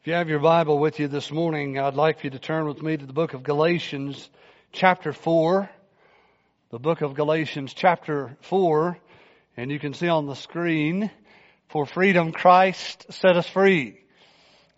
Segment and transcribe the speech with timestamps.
[0.00, 2.66] If you have your Bible with you this morning, I'd like for you to turn
[2.66, 4.30] with me to the book of Galatians,
[4.72, 5.68] chapter 4.
[6.70, 8.96] The book of Galatians, chapter 4.
[9.58, 11.10] And you can see on the screen,
[11.68, 14.00] for freedom Christ set us free.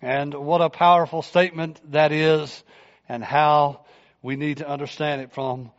[0.01, 2.65] And what a powerful statement that is,
[3.09, 3.85] and how
[4.23, 5.71] we need to understand it from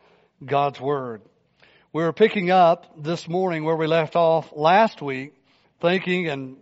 [0.42, 1.20] God's Word.
[1.92, 5.34] We're picking up this morning where we left off last week,
[5.82, 6.56] thinking and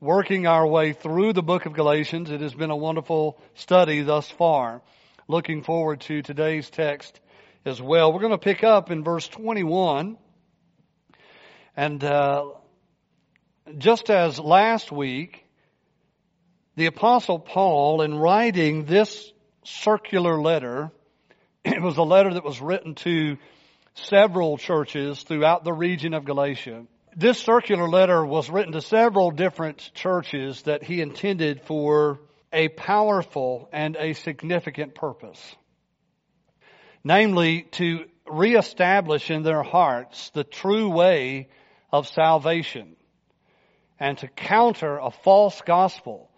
[0.00, 2.30] working our way through the book of Galatians.
[2.30, 4.80] It has been a wonderful study thus far.
[5.26, 7.18] Looking forward to today's text
[7.64, 8.12] as well.
[8.12, 10.16] We're going to pick up in verse 21.
[11.76, 12.50] And uh,
[13.78, 15.44] just as last week,
[16.76, 19.32] the Apostle Paul, in writing this
[19.64, 20.90] circular letter,
[21.64, 23.36] it was a letter that was written to
[23.94, 29.90] several churches throughout the region of Galatia this circular letter was written to several different
[29.94, 32.20] churches that he intended for
[32.52, 35.56] a powerful and a significant purpose.
[37.04, 41.48] Namely, to reestablish in their hearts the true way
[41.90, 42.96] of salvation
[43.98, 46.30] and to counter a false gospel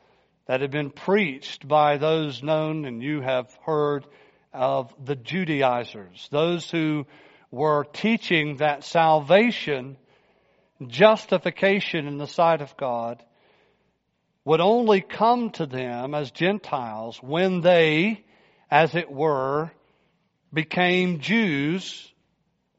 [0.46, 4.06] that had been preached by those known and you have heard
[4.52, 7.06] of the Judaizers, those who
[7.50, 9.96] were teaching that salvation
[10.86, 13.22] justification in the sight of God
[14.44, 18.24] would only come to them as Gentiles when they,
[18.70, 19.70] as it were,
[20.52, 22.12] became Jews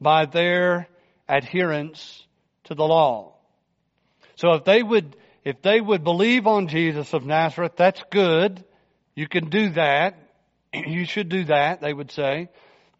[0.00, 0.88] by their
[1.28, 2.24] adherence
[2.64, 3.34] to the law.
[4.36, 8.64] So if they would, if they would believe on Jesus of Nazareth, that's good.
[9.14, 10.18] You can do that.
[10.86, 12.50] You should do that, they would say.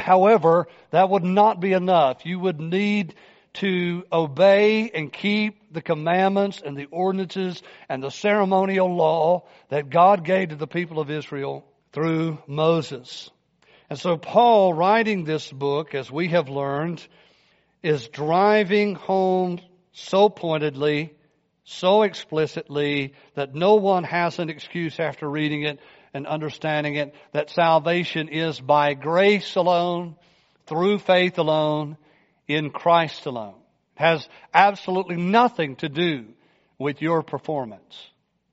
[0.01, 2.25] However, that would not be enough.
[2.25, 3.15] You would need
[3.57, 10.25] to obey and keep the commandments and the ordinances and the ceremonial law that God
[10.25, 13.31] gave to the people of Israel through Moses.
[13.89, 17.07] And so Paul writing this book, as we have learned,
[17.83, 19.61] is driving home
[19.93, 21.15] so pointedly,
[21.65, 25.81] so explicitly that no one has an excuse after reading it
[26.13, 30.17] and understanding it that salvation is by grace alone,
[30.67, 31.97] through faith alone,
[32.49, 33.55] in Christ alone.
[33.95, 36.27] Has absolutely nothing to do
[36.79, 38.11] with your performance.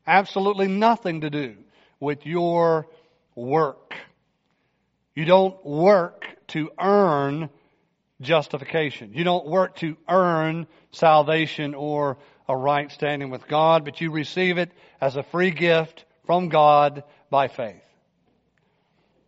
[0.08, 1.56] Absolutely nothing to do
[2.00, 2.88] with your
[3.36, 3.96] work.
[5.16, 7.50] You don't work to earn
[8.22, 9.14] justification.
[9.14, 12.18] You don't work to earn salvation or
[12.48, 17.04] a right standing with God, but you receive it as a free gift from God
[17.30, 17.82] by faith.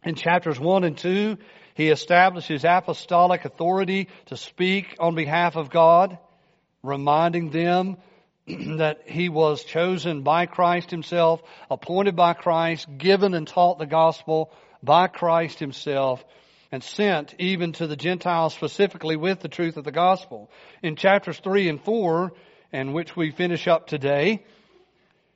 [0.04, 1.38] In chapters 1 and 2,
[1.76, 6.18] he established his apostolic authority to speak on behalf of God,
[6.82, 7.98] reminding them
[8.48, 14.54] that he was chosen by Christ himself, appointed by Christ, given and taught the gospel
[14.82, 16.24] by Christ himself,
[16.72, 20.50] and sent even to the Gentiles specifically with the truth of the gospel.
[20.82, 22.32] In chapters 3 and 4,
[22.72, 24.46] and which we finish up today,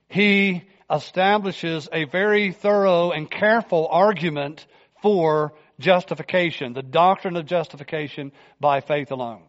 [0.07, 4.65] he establishes a very thorough and careful argument
[5.01, 9.41] for justification, the doctrine of justification by faith alone.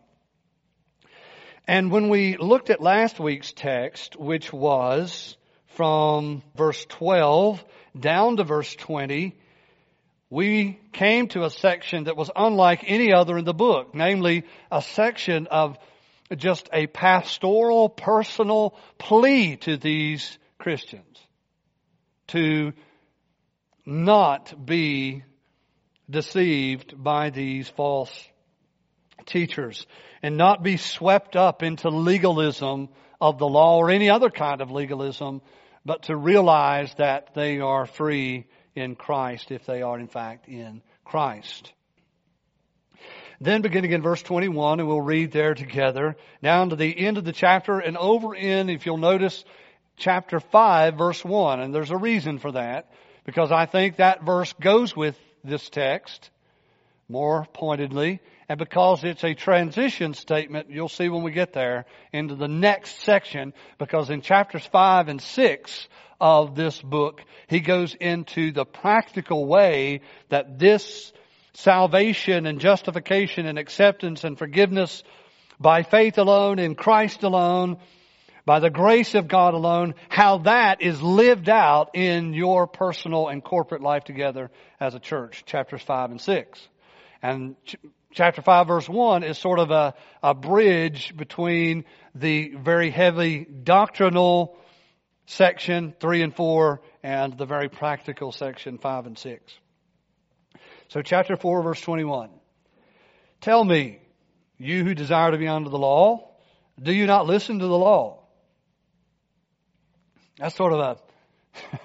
[1.66, 5.36] And when we looked at last week's text, which was
[5.76, 7.64] from verse 12
[7.98, 9.36] down to verse 20,
[10.30, 14.80] we came to a section that was unlike any other in the book, namely a
[14.80, 15.76] section of
[16.36, 21.18] just a pastoral, personal plea to these Christians
[22.28, 22.72] to
[23.84, 25.24] not be
[26.10, 28.12] deceived by these false
[29.26, 29.86] teachers
[30.22, 32.88] and not be swept up into legalism
[33.20, 35.40] of the law or any other kind of legalism,
[35.84, 40.82] but to realize that they are free in Christ if they are in fact in
[41.04, 41.72] Christ.
[43.40, 47.24] Then beginning in verse 21, and we'll read there together, down to the end of
[47.24, 49.44] the chapter and over in, if you'll notice,
[49.96, 51.60] chapter 5, verse 1.
[51.60, 52.90] And there's a reason for that,
[53.24, 56.30] because I think that verse goes with this text
[57.08, 58.20] more pointedly.
[58.48, 63.02] And because it's a transition statement, you'll see when we get there into the next
[63.02, 65.88] section, because in chapters 5 and 6
[66.20, 71.12] of this book, he goes into the practical way that this
[71.52, 75.02] salvation and justification and acceptance and forgiveness
[75.58, 77.78] by faith alone in Christ alone
[78.44, 83.42] by the grace of God alone, how that is lived out in your personal and
[83.42, 86.68] corporate life together as a church, chapters 5 and 6.
[87.22, 87.76] And ch-
[88.12, 91.84] chapter 5 verse 1 is sort of a, a bridge between
[92.14, 94.56] the very heavy doctrinal
[95.26, 99.54] section 3 and 4 and the very practical section 5 and 6.
[100.88, 102.30] So chapter 4 verse 21.
[103.40, 104.00] Tell me,
[104.58, 106.30] you who desire to be under the law,
[106.82, 108.19] do you not listen to the law?
[110.40, 110.96] That's sort of a,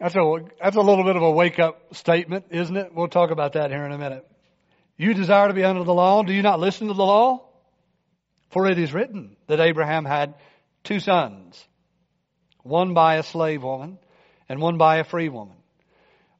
[0.00, 2.92] that's a, that's a little bit of a wake up statement, isn't it?
[2.92, 4.26] We'll talk about that here in a minute.
[4.96, 7.48] You desire to be under the law, do you not listen to the law?
[8.50, 10.34] For it is written that Abraham had
[10.82, 11.64] two sons,
[12.64, 13.98] one by a slave woman
[14.48, 15.56] and one by a free woman.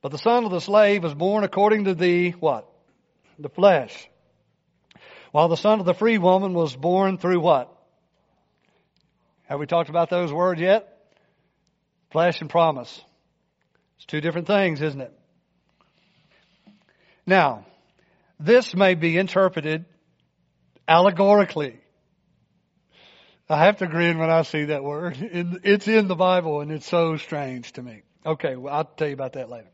[0.03, 2.69] But the son of the slave was born according to the what?
[3.39, 4.09] The flesh.
[5.31, 7.73] While the son of the free woman was born through what?
[9.45, 10.96] Have we talked about those words yet?
[12.17, 13.05] Flesh and promise.
[13.97, 15.13] It's two different things, isn't it?
[17.27, 17.67] Now,
[18.41, 19.85] this may be interpreted
[20.89, 21.79] allegorically.
[23.51, 25.19] I have to grin when I see that word.
[25.63, 28.01] It's in the Bible and it's so strange to me.
[28.25, 29.69] Okay, well, I'll tell you about that later.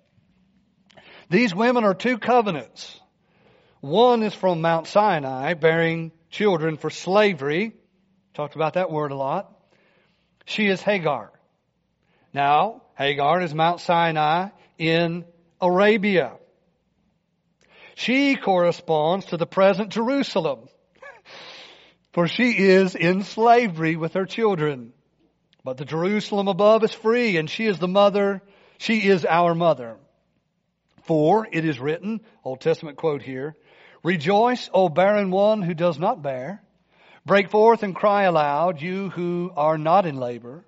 [1.31, 3.01] These women are two covenants.
[3.81, 7.73] One is from Mount Sinai, bearing children for slavery.
[8.35, 9.57] Talked about that word a lot.
[10.45, 11.32] She is Hagar.
[12.33, 14.49] Now, Hagar is Mount Sinai
[14.79, 15.25] in
[15.61, 16.33] Arabia.
[17.95, 20.69] She corresponds to the present Jerusalem,
[22.13, 24.93] for she is in slavery with her children.
[25.63, 28.43] But the Jerusalem above is free, and she is the mother,
[28.79, 29.97] she is our mother.
[31.05, 33.57] For it is written, Old Testament quote here,
[34.03, 36.63] Rejoice, O barren one who does not bear.
[37.25, 40.65] Break forth and cry aloud, you who are not in labor.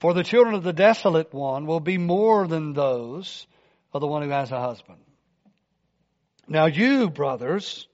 [0.00, 3.46] For the children of the desolate one will be more than those
[3.92, 4.98] of the one who has a husband.
[6.46, 7.86] Now you, brothers,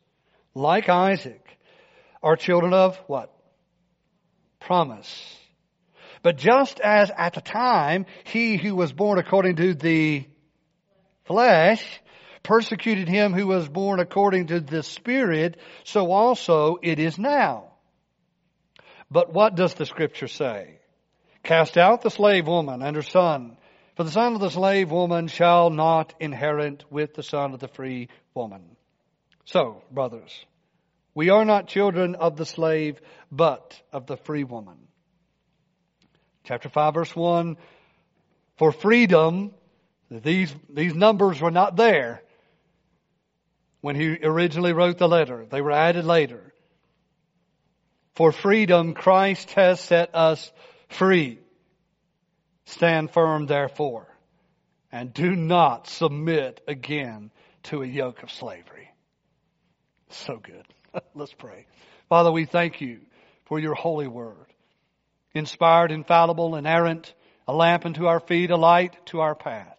[0.55, 1.47] like Isaac,
[2.23, 3.33] are children of what?
[4.59, 5.37] Promise.
[6.23, 10.27] But just as at the time he who was born according to the
[11.25, 12.01] flesh
[12.43, 17.73] persecuted him who was born according to the Spirit, so also it is now.
[19.11, 20.80] But what does the scripture say?
[21.43, 23.57] Cast out the slave woman and her son,
[23.97, 27.69] for the son of the slave woman shall not inherit with the son of the
[27.69, 28.77] free woman.
[29.45, 30.45] So, brothers,
[31.15, 33.01] we are not children of the slave,
[33.33, 34.77] but of the free woman.
[36.45, 37.57] Chapter 5 verse 1,
[38.57, 39.53] for freedom,
[40.11, 42.23] these, these numbers were not there
[43.81, 45.47] when he originally wrote the letter.
[45.49, 46.53] They were added later.
[48.15, 50.53] For freedom, Christ has set us
[50.91, 51.39] free.
[52.67, 54.07] Stand firm, therefore,
[54.93, 57.31] and do not submit again
[57.65, 58.91] to a yoke of slavery.
[60.11, 60.67] So good.
[61.15, 61.67] Let's pray.
[62.09, 63.01] Father, we thank you
[63.47, 64.47] for your holy word.
[65.35, 67.13] Inspired, infallible, inerrant,
[67.47, 69.77] a lamp unto our feet, a light to our path.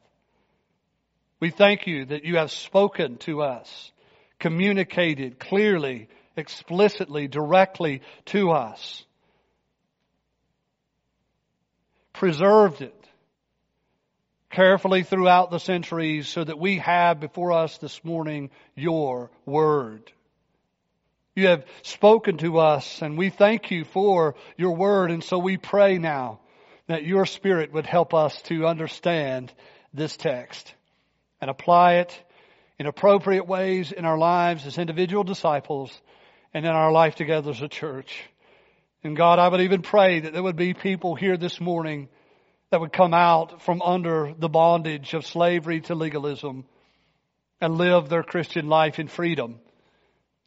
[1.40, 3.92] We thank you that you have spoken to us,
[4.40, 9.06] communicated clearly, explicitly, directly to us,
[12.22, 12.94] preserved it
[14.52, 20.12] carefully throughout the centuries so that we have before us this morning your word.
[21.36, 25.58] You have spoken to us and we thank you for your word and so we
[25.58, 26.40] pray now
[26.86, 29.52] that your spirit would help us to understand
[29.92, 30.72] this text
[31.42, 32.24] and apply it
[32.78, 35.92] in appropriate ways in our lives as individual disciples
[36.54, 38.30] and in our life together as a church.
[39.04, 42.08] And God, I would even pray that there would be people here this morning
[42.70, 46.66] that would come out from under the bondage of slavery to legalism
[47.60, 49.60] and live their Christian life in freedom.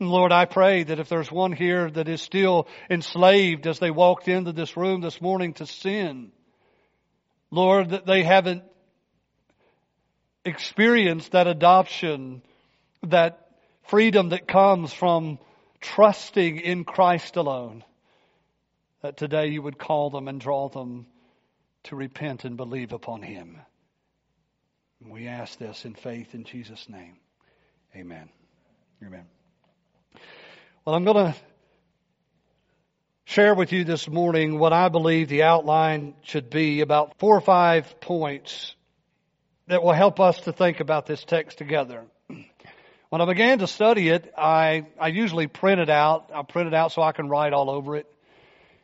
[0.01, 3.91] And Lord, I pray that if there's one here that is still enslaved as they
[3.91, 6.33] walked into this room this morning to sin,
[7.51, 8.65] Lord, that they haven't
[10.45, 12.43] experienced that adoption,
[13.05, 13.49] that
[13.89, 15.39] freedom that comes from
[15.81, 17.85] trusting in Christ alone,
[19.05, 21.05] that today you would call them and draw them
[21.83, 23.61] to repent and believe upon Him.
[25.07, 27.17] We ask this in faith in Jesus' name.
[27.95, 28.31] Amen.
[29.05, 29.27] Amen.
[30.87, 31.35] Well, I'm going to
[33.27, 37.43] share with you this morning what I believe the outline should be about four or
[37.43, 38.75] five points
[39.67, 42.05] that will help us to think about this text together.
[43.11, 46.31] When I began to study it, I, I usually print it out.
[46.35, 48.07] I print it out so I can write all over it.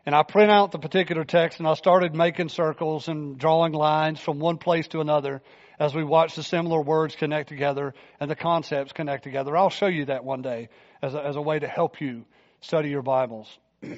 [0.06, 4.18] And I print out the particular text and I started making circles and drawing lines
[4.18, 5.42] from one place to another
[5.78, 9.56] as we watch the similar words connect together and the concepts connect together.
[9.56, 10.68] I'll show you that one day
[11.02, 12.24] as a, as a way to help you
[12.60, 13.48] study your Bibles.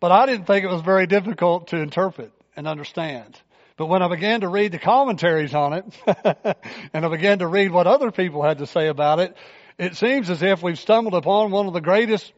[0.00, 3.40] But I didn't think it was very difficult to interpret and understand.
[3.76, 5.84] But when I began to read the commentaries on it,
[6.92, 9.36] and I began to read what other people had to say about it,
[9.78, 12.32] it seems as if we've stumbled upon one of the greatest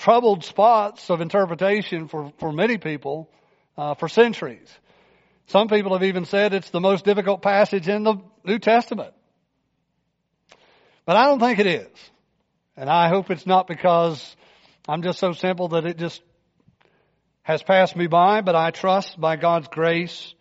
[0.00, 3.30] troubled spots of interpretation for, for many people
[3.76, 4.68] uh, for centuries.
[5.48, 9.12] Some people have even said it's the most difficult passage in the New Testament.
[11.04, 12.10] But I don't think it is.
[12.76, 14.36] And I hope it's not because
[14.88, 16.22] I'm just so simple that it just
[17.42, 20.34] has passed me by, but I trust by God's grace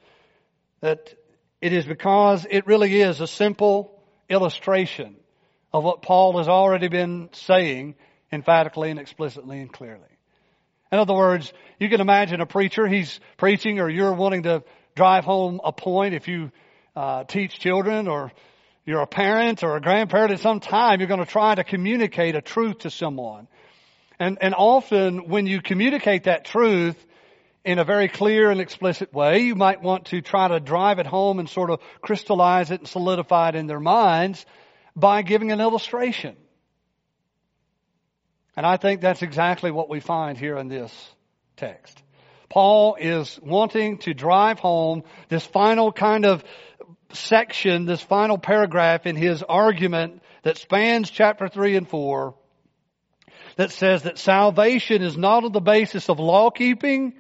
[0.82, 1.14] that
[1.60, 4.00] it is because it really is a simple
[4.30, 5.16] illustration
[5.74, 7.96] of what Paul has already been saying
[8.32, 10.02] emphatically and explicitly and clearly.
[10.92, 14.64] In other words, you can imagine a preacher, he's preaching or you're wanting to
[14.96, 16.52] drive home a point if you
[16.96, 18.32] uh, teach children or
[18.86, 22.36] you're a parent or a grandparent at some time, you're going to try to communicate
[22.36, 23.48] a truth to someone.
[24.20, 26.98] And, and often when you communicate that truth,
[27.66, 29.40] in a very clear and explicit way.
[29.40, 32.88] You might want to try to drive it home and sort of crystallize it and
[32.88, 34.46] solidify it in their minds
[34.96, 36.36] by giving an illustration.
[38.60, 40.94] And I think that's exactly what we find here in this
[41.56, 42.04] text.
[42.50, 46.44] Paul is wanting to drive home this final kind of
[47.14, 52.36] section, this final paragraph in his argument that spans chapter 3 and 4
[53.56, 57.14] that says that salvation is not on the basis of law keeping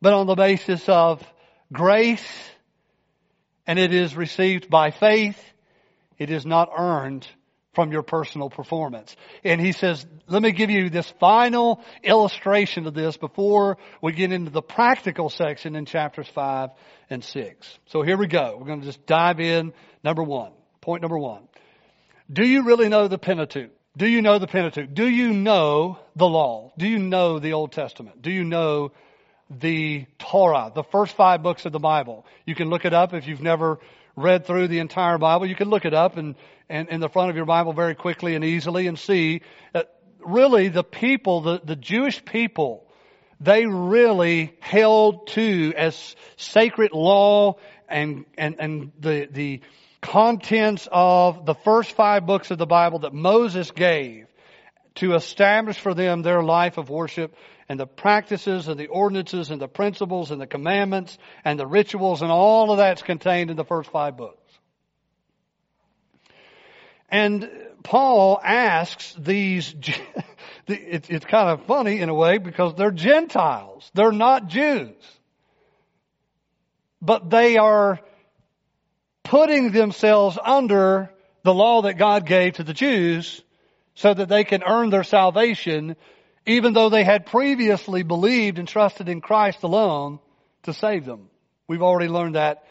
[0.00, 1.22] but on the basis of
[1.72, 2.26] grace,
[3.68, 5.40] and it is received by faith.
[6.18, 7.24] It is not earned
[7.74, 9.16] from your personal performance.
[9.44, 14.32] And he says, let me give you this final illustration of this before we get
[14.32, 16.70] into the practical section in chapters 5
[17.08, 17.78] and 6.
[17.86, 18.56] So here we go.
[18.58, 19.72] We're going to just dive in.
[20.04, 20.52] Number one.
[20.80, 21.48] Point number one.
[22.30, 23.70] Do you really know the Pentateuch?
[23.96, 24.92] Do you know the Pentateuch?
[24.92, 26.72] Do you know the law?
[26.78, 28.22] Do you know the Old Testament?
[28.22, 28.92] Do you know
[29.60, 32.24] the Torah, the first five books of the Bible.
[32.46, 33.78] You can look it up if you've never
[34.16, 35.46] read through the entire Bible.
[35.46, 36.34] You can look it up and,
[36.68, 39.42] and in the front of your Bible very quickly and easily and see
[39.72, 42.86] that really the people, the, the Jewish people,
[43.40, 47.56] they really held to as sacred law
[47.88, 49.60] and, and, and the, the
[50.00, 54.26] contents of the first five books of the Bible that Moses gave
[54.96, 57.34] to establish for them their life of worship
[57.72, 62.20] and the practices and the ordinances and the principles and the commandments and the rituals
[62.20, 64.52] and all of that's contained in the first five books.
[67.08, 67.50] And
[67.82, 69.74] Paul asks these,
[70.68, 73.90] it's kind of funny in a way because they're Gentiles.
[73.94, 75.02] They're not Jews.
[77.00, 78.00] But they are
[79.22, 81.10] putting themselves under
[81.42, 83.42] the law that God gave to the Jews
[83.94, 85.96] so that they can earn their salvation
[86.46, 90.18] even though they had previously believed and trusted in Christ alone
[90.64, 91.28] to save them.
[91.68, 92.64] We've already learned that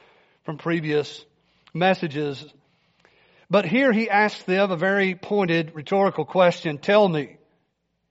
[0.44, 1.25] from previous
[1.74, 2.46] messages.
[3.50, 6.78] But here he asks them a very pointed rhetorical question.
[6.78, 7.38] Tell me,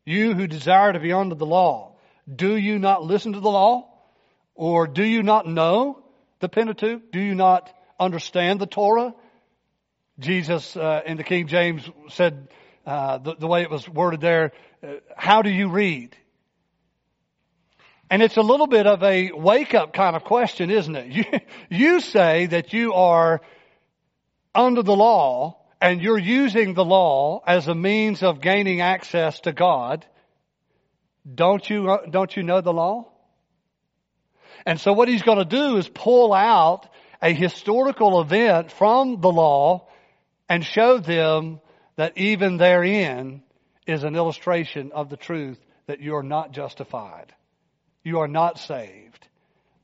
[0.04, 1.96] you who desire to be under the law,
[2.34, 3.88] do you not listen to the law?
[4.54, 6.02] Or do you not know
[6.40, 7.10] the Pentateuch?
[7.12, 9.14] Do you not understand the Torah?
[10.18, 12.48] Jesus uh, in the King James said
[12.86, 14.52] uh, the, the way it was worded there,
[15.16, 16.16] how do you read?
[18.10, 21.06] And it's a little bit of a wake up kind of question, isn't it?
[21.12, 21.24] You,
[21.70, 23.40] you say that you are
[24.54, 29.52] under the law and you're using the law as a means of gaining access to
[29.52, 30.04] God.
[31.32, 33.06] Don't you, uh, don't you know the law?
[34.66, 36.88] And so what he's going to do is pull out
[37.22, 39.86] a historical event from the law
[40.48, 41.60] and show them
[41.96, 43.42] that even therein
[43.86, 47.32] is an illustration of the truth that you are not justified.
[48.04, 49.26] You are not saved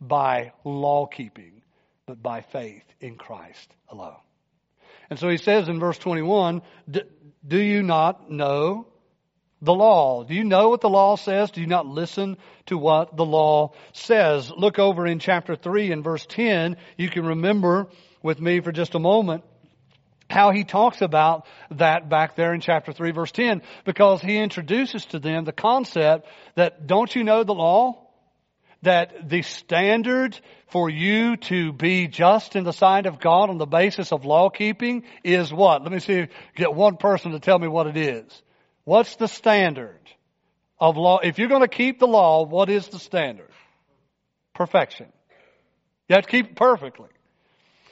[0.00, 1.62] by law keeping,
[2.06, 4.16] but by faith in Christ alone.
[5.10, 8.86] And so he says in verse 21, do you not know
[9.62, 10.24] the law?
[10.24, 11.50] Do you know what the law says?
[11.50, 12.36] Do you not listen
[12.66, 14.50] to what the law says?
[14.50, 16.76] Look over in chapter 3 and verse 10.
[16.96, 17.88] You can remember
[18.22, 19.44] with me for just a moment
[20.28, 25.04] how he talks about that back there in chapter 3 verse 10 because he introduces
[25.06, 28.02] to them the concept that don't you know the law?
[28.82, 33.66] That the standard for you to be just in the sight of God on the
[33.66, 35.82] basis of law keeping is what?
[35.82, 38.42] Let me see, get one person to tell me what it is.
[38.84, 39.98] What's the standard
[40.78, 41.18] of law?
[41.22, 43.50] If you're going to keep the law, what is the standard?
[44.54, 45.06] Perfection.
[46.08, 47.08] You have to keep it perfectly.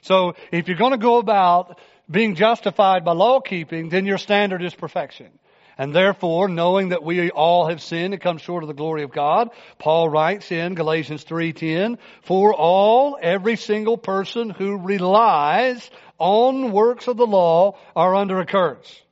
[0.02, 4.62] So if you're going to go about being justified by law keeping, then your standard
[4.62, 5.30] is perfection.
[5.76, 9.10] And therefore, knowing that we all have sinned and come short of the glory of
[9.10, 17.08] God, Paul writes in Galatians 3:10, "For all, every single person who relies on works
[17.08, 19.02] of the law are under a curse."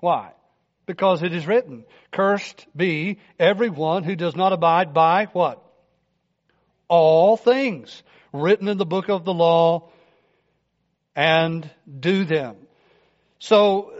[0.00, 0.32] Why?
[0.84, 5.62] Because it is written, "Cursed be everyone who does not abide by what?
[6.88, 9.88] All things written in the book of the law
[11.14, 11.68] and
[12.00, 12.56] do them."
[13.38, 13.92] So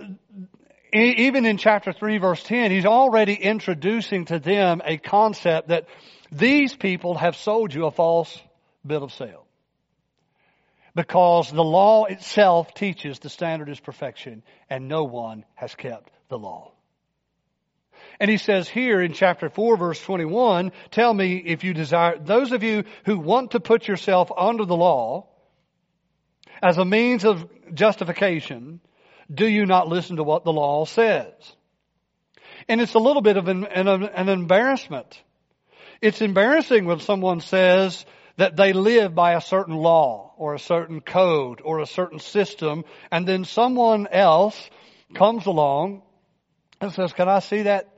[0.92, 5.86] even in chapter 3 verse 10, he's already introducing to them a concept that
[6.32, 8.40] these people have sold you a false
[8.86, 9.44] bill of sale.
[10.94, 16.38] Because the law itself teaches the standard is perfection and no one has kept the
[16.38, 16.72] law.
[18.18, 22.52] And he says here in chapter 4 verse 21, tell me if you desire, those
[22.52, 25.28] of you who want to put yourself under the law
[26.62, 28.80] as a means of justification,
[29.32, 31.32] do you not listen to what the law says?
[32.68, 35.22] And it's a little bit of an, an, an embarrassment.
[36.00, 38.04] It's embarrassing when someone says
[38.36, 42.84] that they live by a certain law or a certain code or a certain system
[43.10, 44.70] and then someone else
[45.14, 46.02] comes along
[46.80, 47.88] and says, can I see that,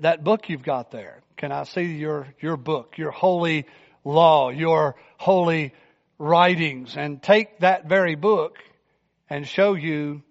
[0.00, 1.22] that book you've got there?
[1.36, 3.66] Can I see your, your book, your holy
[4.04, 5.74] law, your holy
[6.18, 8.56] writings and take that very book
[9.28, 10.22] and show you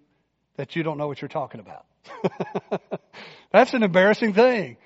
[0.56, 1.84] that you don't know what you're talking about.
[3.52, 4.76] That's an embarrassing thing.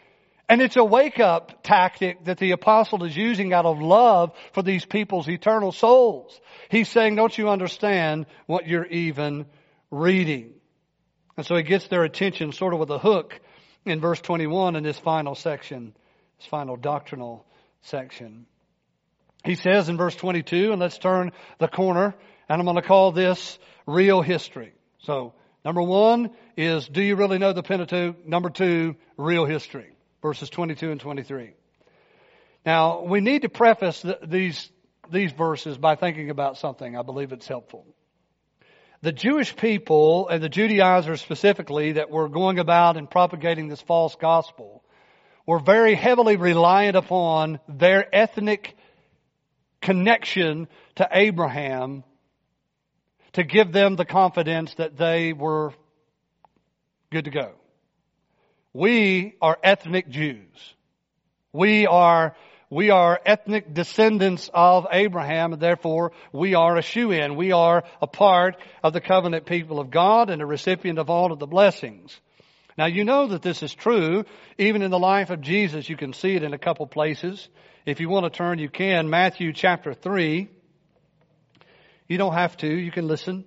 [0.49, 4.63] And it's a wake up tactic that the apostle is using out of love for
[4.63, 6.41] these people's eternal souls.
[6.71, 9.45] He's saying, don't you understand what you're even
[9.91, 10.55] reading?
[11.37, 13.39] And so he gets their attention sort of with a hook
[13.85, 15.95] in verse 21 in this final section,
[16.39, 17.45] this final doctrinal
[17.83, 18.47] section.
[19.45, 22.15] He says in verse 22, and let's turn the corner,
[22.49, 24.73] and I'm going to call this real history.
[24.99, 25.33] So
[25.69, 28.27] Number one is, do you really know the Pentateuch?
[28.27, 29.91] Number two, real history.
[30.23, 31.53] Verses 22 and 23.
[32.65, 34.71] Now, we need to preface these,
[35.11, 36.97] these verses by thinking about something.
[36.97, 37.85] I believe it's helpful.
[39.03, 44.17] The Jewish people and the Judaizers specifically that were going about and propagating this false
[44.17, 44.83] gospel
[45.47, 48.75] were very heavily reliant upon their ethnic
[49.81, 52.05] connection to Abraham
[53.35, 55.73] to give them the confidence that they were
[57.11, 57.53] good to go.
[58.73, 60.75] We are ethnic Jews.
[61.53, 62.37] We are,
[62.71, 67.37] we are ethnic descendants of Abraham and therefore we are a shoe in.
[67.37, 71.33] We are a part of the covenant people of God and a recipient of all
[71.33, 72.19] of the blessings.
[72.77, 74.25] Now you know that this is true
[74.59, 75.89] even in the life of Jesus.
[75.89, 77.49] You can see it in a couple places.
[77.89, 79.09] If you want to turn, you can.
[79.09, 80.51] Matthew chapter 3.
[82.07, 82.69] You don't have to.
[82.69, 83.47] You can listen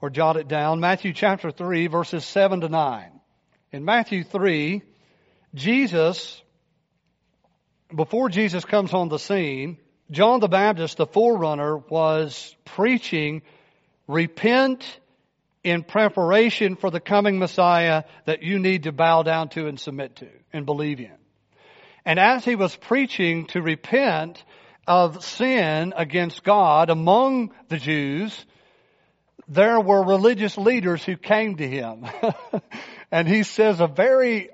[0.00, 0.80] or jot it down.
[0.80, 3.12] Matthew chapter 3 verses 7 to 9.
[3.70, 4.82] In Matthew 3,
[5.54, 6.42] Jesus,
[7.94, 9.78] before Jesus comes on the scene,
[10.10, 13.42] John the Baptist, the forerunner, was preaching,
[14.08, 14.84] repent
[15.62, 20.16] in preparation for the coming Messiah that you need to bow down to and submit
[20.16, 21.23] to and believe in.
[22.04, 24.42] And as he was preaching to repent,
[24.86, 28.44] of sin against God among the Jews,
[29.48, 32.06] there were religious leaders who came to him.
[33.10, 34.50] and he says a very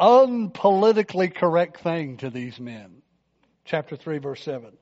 [0.00, 3.02] unpolitically correct thing to these men.
[3.64, 4.72] Chapter 3 verse 7.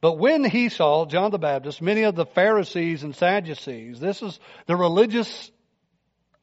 [0.00, 4.38] But when he saw, John the Baptist, many of the Pharisees and Sadducees, this is
[4.66, 5.50] the religious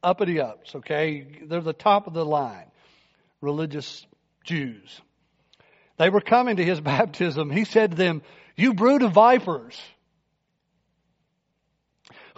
[0.02, 1.40] uppity ups, okay?
[1.46, 2.66] They're the top of the line.
[3.40, 4.06] Religious
[4.46, 5.00] Jews.
[5.98, 7.50] They were coming to his baptism.
[7.50, 8.22] He said to them,
[8.56, 9.78] you brood of vipers.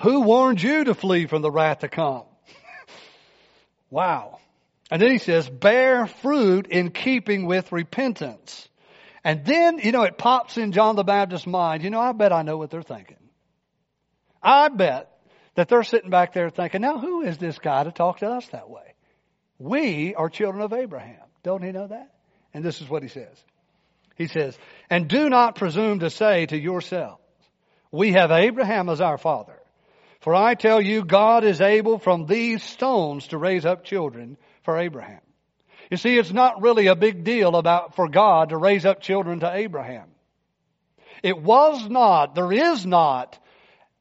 [0.01, 2.25] Who warned you to flee from the wrath to come?
[3.91, 4.39] wow.
[4.91, 8.69] And then he says, bear fruit in keeping with repentance.
[9.25, 12.33] And then, you know, it pops in John the Baptist's mind, you know, I bet
[12.33, 13.17] I know what they're thinking.
[14.43, 15.11] I bet
[15.57, 18.47] that they're sitting back there thinking, now who is this guy to talk to us
[18.49, 18.95] that way?
[19.59, 21.28] We are children of Abraham.
[21.43, 22.13] Don't he know that?
[22.55, 23.37] And this is what he says.
[24.17, 24.59] He says,
[24.91, 27.23] and do not presume to say to yourselves,
[27.93, 29.59] we have Abraham as our father.
[30.21, 34.77] For I tell you, God is able from these stones to raise up children for
[34.77, 35.21] Abraham.
[35.91, 39.41] You see, it's not really a big deal about for God to raise up children
[39.41, 40.09] to Abraham.
[41.23, 43.39] It was not, there is not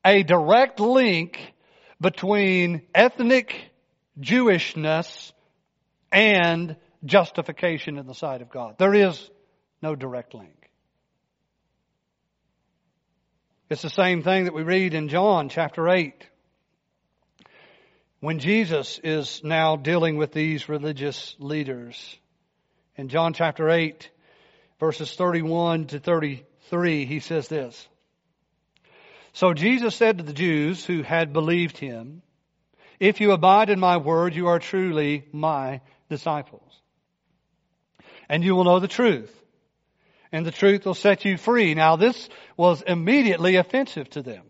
[0.03, 1.53] a direct link
[2.01, 3.55] between ethnic
[4.19, 5.31] Jewishness
[6.11, 8.75] and justification in the sight of God.
[8.77, 9.29] There is
[9.81, 10.69] no direct link.
[13.69, 16.25] It's the same thing that we read in John chapter 8.
[18.19, 22.17] when Jesus is now dealing with these religious leaders.
[22.95, 24.09] In John chapter 8,
[24.79, 27.87] verses 31 to 33, he says this.
[29.33, 32.23] So Jesus said to the Jews who had believed him,
[32.99, 36.81] If you abide in my word, you are truly my disciples.
[38.29, 39.33] And you will know the truth.
[40.31, 41.73] And the truth will set you free.
[41.73, 44.43] Now this was immediately offensive to them.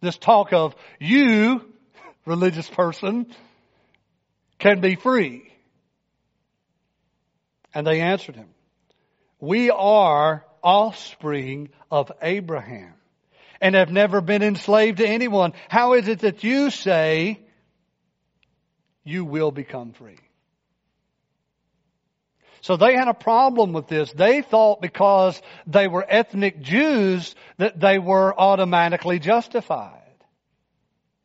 [0.00, 1.64] This talk of you,
[2.26, 3.26] religious person,
[4.58, 5.52] can be free.
[7.74, 8.48] And they answered him,
[9.40, 12.94] we are offspring of Abraham
[13.60, 15.52] and have never been enslaved to anyone.
[15.68, 17.40] How is it that you say
[19.04, 20.18] you will become free?
[22.62, 24.12] So they had a problem with this.
[24.12, 29.98] They thought because they were ethnic Jews that they were automatically justified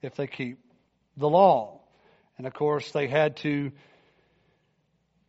[0.02, 0.58] if they keep
[1.15, 1.82] the law.
[2.38, 3.71] And of course they had to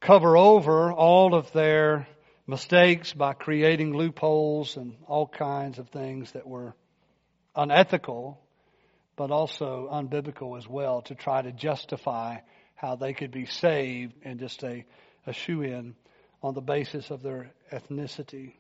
[0.01, 2.09] cover over all of their
[2.47, 6.75] mistakes by creating loopholes and all kinds of things that were
[7.55, 8.41] unethical,
[9.15, 12.39] but also unbiblical as well to try to justify
[12.77, 14.87] how they could be saved and just a
[15.29, 15.95] a shoe in
[16.43, 18.55] on the basis of their ethnicity.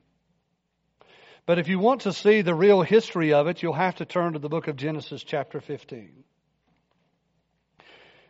[1.46, 4.34] But if you want to see the real history of it, you'll have to turn
[4.34, 6.24] to the book of Genesis chapter 15.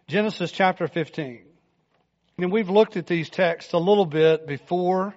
[0.07, 1.45] Genesis chapter 15.
[2.39, 5.15] And we've looked at these texts a little bit before,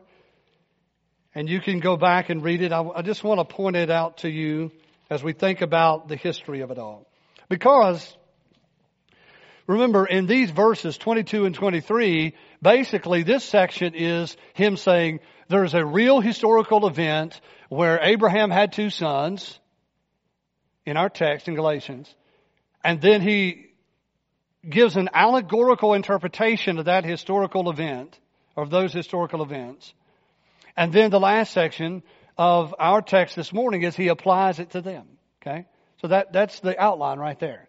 [1.36, 2.72] and you can go back and read it.
[2.72, 4.72] I, I just want to point it out to you
[5.10, 7.08] as we think about the history of it all.
[7.48, 8.18] Because
[9.68, 15.20] Remember, in these verses 22 and 23, basically this section is him saying
[15.50, 19.60] there's a real historical event where Abraham had two sons
[20.86, 22.14] in our text in Galatians.
[22.84, 23.68] And then he
[24.68, 28.18] gives an allegorical interpretation of that historical event,
[28.56, 29.94] or of those historical events.
[30.76, 32.04] And then the last section
[32.38, 35.06] of our text this morning is he applies it to them.
[35.42, 35.66] Okay?
[36.02, 37.68] So that, that's the outline right there.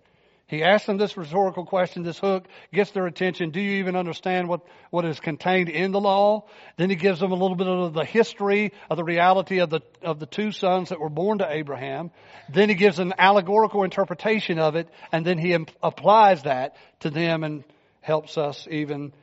[0.52, 3.52] He asks them this rhetorical question, this hook, gets their attention.
[3.52, 4.60] Do you even understand what,
[4.90, 6.44] what is contained in the law?
[6.76, 9.80] Then he gives them a little bit of the history of the reality of the,
[10.02, 12.10] of the two sons that were born to Abraham.
[12.50, 17.44] Then he gives an allegorical interpretation of it, and then he applies that to them
[17.44, 17.64] and
[18.02, 19.14] helps us even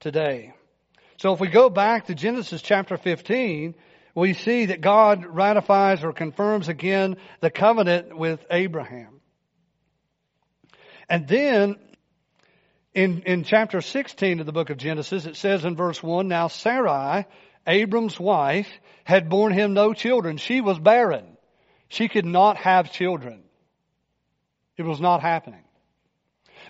[0.00, 0.52] today.
[1.16, 3.74] So if we go back to Genesis chapter 15,
[4.14, 9.22] we see that God ratifies or confirms again the covenant with Abraham.
[11.08, 11.76] And then
[12.94, 16.48] in, in chapter 16 of the book of Genesis, it says in verse 1, Now
[16.48, 17.26] Sarai,
[17.66, 18.68] Abram's wife,
[19.04, 20.36] had borne him no children.
[20.36, 21.36] She was barren.
[21.88, 23.42] She could not have children.
[24.76, 25.62] It was not happening.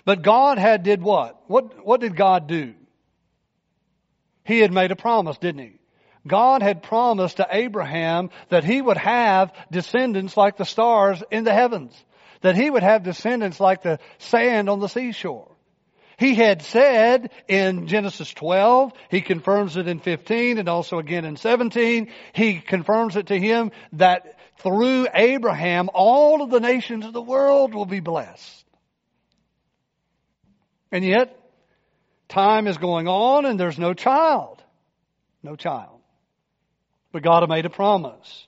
[0.03, 1.41] But God had did what?
[1.47, 2.73] What, what did God do?
[4.43, 5.79] He had made a promise, didn't he?
[6.27, 11.53] God had promised to Abraham that he would have descendants like the stars in the
[11.53, 11.95] heavens
[12.41, 15.51] that he would have descendants like the sand on the seashore.
[16.17, 21.35] He had said in Genesis 12, he confirms it in 15 and also again in
[21.35, 27.21] 17, he confirms it to him that through Abraham all of the nations of the
[27.21, 28.65] world will be blessed.
[30.91, 31.37] And yet,
[32.29, 34.63] time is going on and there's no child.
[35.43, 35.99] No child.
[37.11, 38.47] But God had made a promise.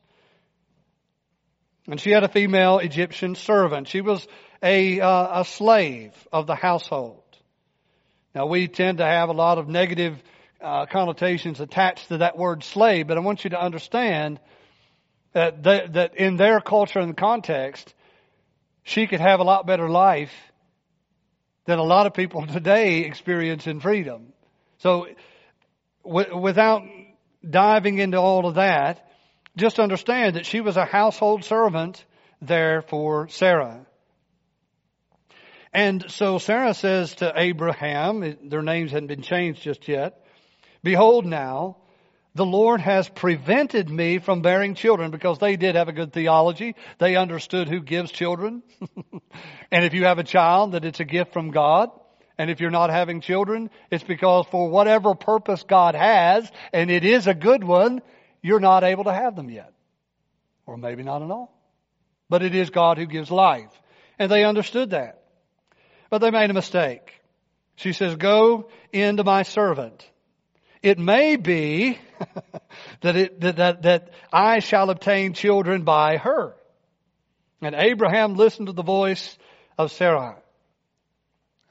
[1.87, 3.87] And she had a female Egyptian servant.
[3.87, 4.27] She was
[4.61, 7.23] a, uh, a slave of the household.
[8.35, 10.21] Now we tend to have a lot of negative
[10.61, 14.39] uh, connotations attached to that word slave, but I want you to understand
[15.33, 17.93] that, that, that in their culture and context,
[18.83, 20.33] she could have a lot better life
[21.65, 24.33] than a lot of people today experience in freedom.
[24.79, 25.07] So
[26.03, 26.83] w- without
[27.47, 29.06] diving into all of that,
[29.57, 32.03] just understand that she was a household servant
[32.41, 33.85] there for Sarah.
[35.73, 40.23] And so Sarah says to Abraham, their names hadn't been changed just yet,
[40.83, 41.77] Behold now,
[42.35, 46.75] the Lord has prevented me from bearing children because they did have a good theology.
[46.99, 48.63] They understood who gives children.
[49.71, 51.89] and if you have a child, that it's a gift from God.
[52.37, 57.03] And if you're not having children, it's because for whatever purpose God has, and it
[57.03, 58.01] is a good one,
[58.47, 59.73] you're not able to have them yet.
[60.65, 61.53] Or maybe not at all.
[62.29, 63.71] But it is God who gives life.
[64.17, 65.21] And they understood that.
[66.09, 67.11] But they made a mistake.
[67.75, 70.09] She says, go into my servant.
[70.81, 71.99] It may be
[73.01, 76.55] that, it, that, that, that I shall obtain children by her.
[77.61, 79.37] And Abraham listened to the voice
[79.77, 80.37] of Sarah.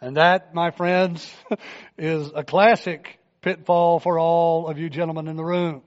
[0.00, 1.26] And that, my friends,
[1.98, 5.82] is a classic pitfall for all of you gentlemen in the room.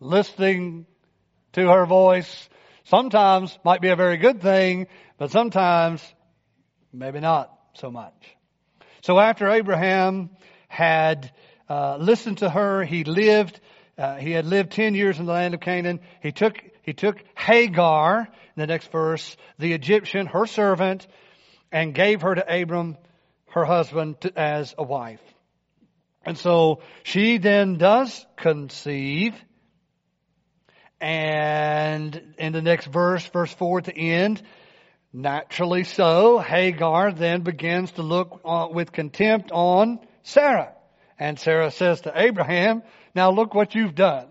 [0.00, 0.86] Listening
[1.52, 2.48] to her voice
[2.84, 4.86] sometimes might be a very good thing,
[5.18, 6.02] but sometimes
[6.92, 8.14] maybe not so much.
[9.02, 10.30] So after Abraham
[10.68, 11.32] had
[11.68, 13.60] uh, listened to her, he lived.
[13.96, 16.00] Uh, he had lived ten years in the land of Canaan.
[16.22, 21.06] He took he took Hagar, in the next verse, the Egyptian, her servant,
[21.70, 22.96] and gave her to Abram,
[23.50, 25.20] her husband, to, as a wife.
[26.24, 29.34] And so she then does conceive.
[31.00, 34.42] And in the next verse, verse 4 at the end,
[35.12, 40.72] naturally so, Hagar then begins to look on, with contempt on Sarah.
[41.18, 42.82] And Sarah says to Abraham,
[43.14, 44.26] now look what you've done.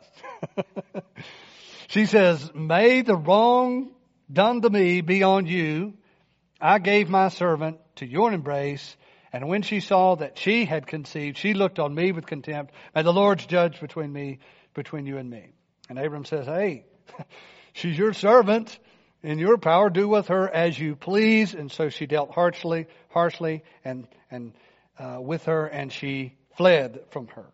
[1.87, 3.91] she says, may the wrong
[4.31, 5.93] done to me be on you.
[6.59, 8.95] I gave my servant to your embrace.
[9.31, 12.73] And when she saw that she had conceived, she looked on me with contempt.
[12.95, 14.39] May the Lord's judge between me,
[14.73, 15.56] between you and me.
[15.89, 16.85] And Abram says, hey,
[17.73, 18.77] she's your servant.
[19.23, 21.53] In your power, do with her as you please.
[21.53, 24.53] And so she dealt harshly, harshly, and and
[24.99, 27.45] uh, with her, and she fled from her.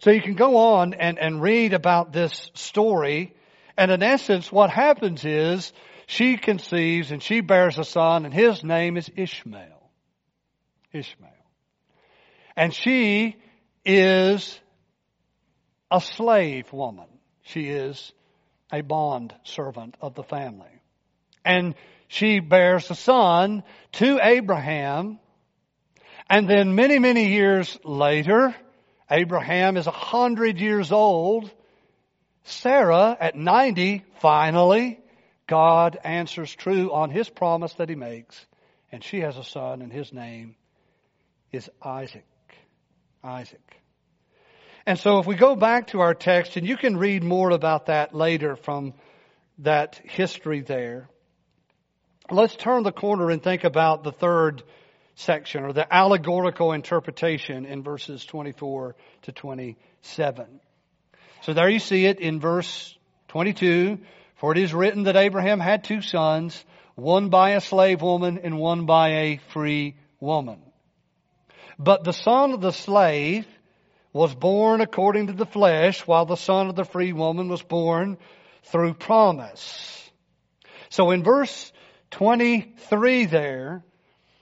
[0.00, 3.34] So you can go on and, and read about this story.
[3.76, 5.72] And in essence, what happens is
[6.06, 9.90] she conceives and she bears a son and his name is Ishmael.
[10.92, 11.30] Ishmael.
[12.56, 13.36] And she
[13.84, 14.58] is
[15.90, 17.06] a slave woman.
[17.42, 18.12] She is
[18.72, 20.82] a bond servant of the family.
[21.44, 21.74] And
[22.08, 25.20] she bears a son to Abraham
[26.28, 28.54] and then many, many years later,
[29.10, 31.50] Abraham is a hundred years old.
[32.44, 34.98] Sarah at 90, finally,
[35.46, 38.44] God answers true on his promise that he makes.
[38.90, 40.56] And she has a son and his name
[41.52, 42.24] is Isaac.
[43.22, 43.80] Isaac.
[44.86, 47.86] And so if we go back to our text, and you can read more about
[47.86, 48.94] that later from
[49.58, 51.08] that history there.
[52.30, 54.62] Let's turn the corner and think about the third
[55.16, 60.60] section or the allegorical interpretation in verses 24 to 27.
[61.42, 62.96] So there you see it in verse
[63.28, 63.98] 22.
[64.36, 68.58] For it is written that Abraham had two sons, one by a slave woman and
[68.58, 70.60] one by a free woman.
[71.78, 73.46] But the son of the slave
[74.16, 78.16] was born according to the flesh, while the son of the free woman was born
[78.64, 80.10] through promise.
[80.88, 81.70] So in verse
[82.12, 83.84] 23 there,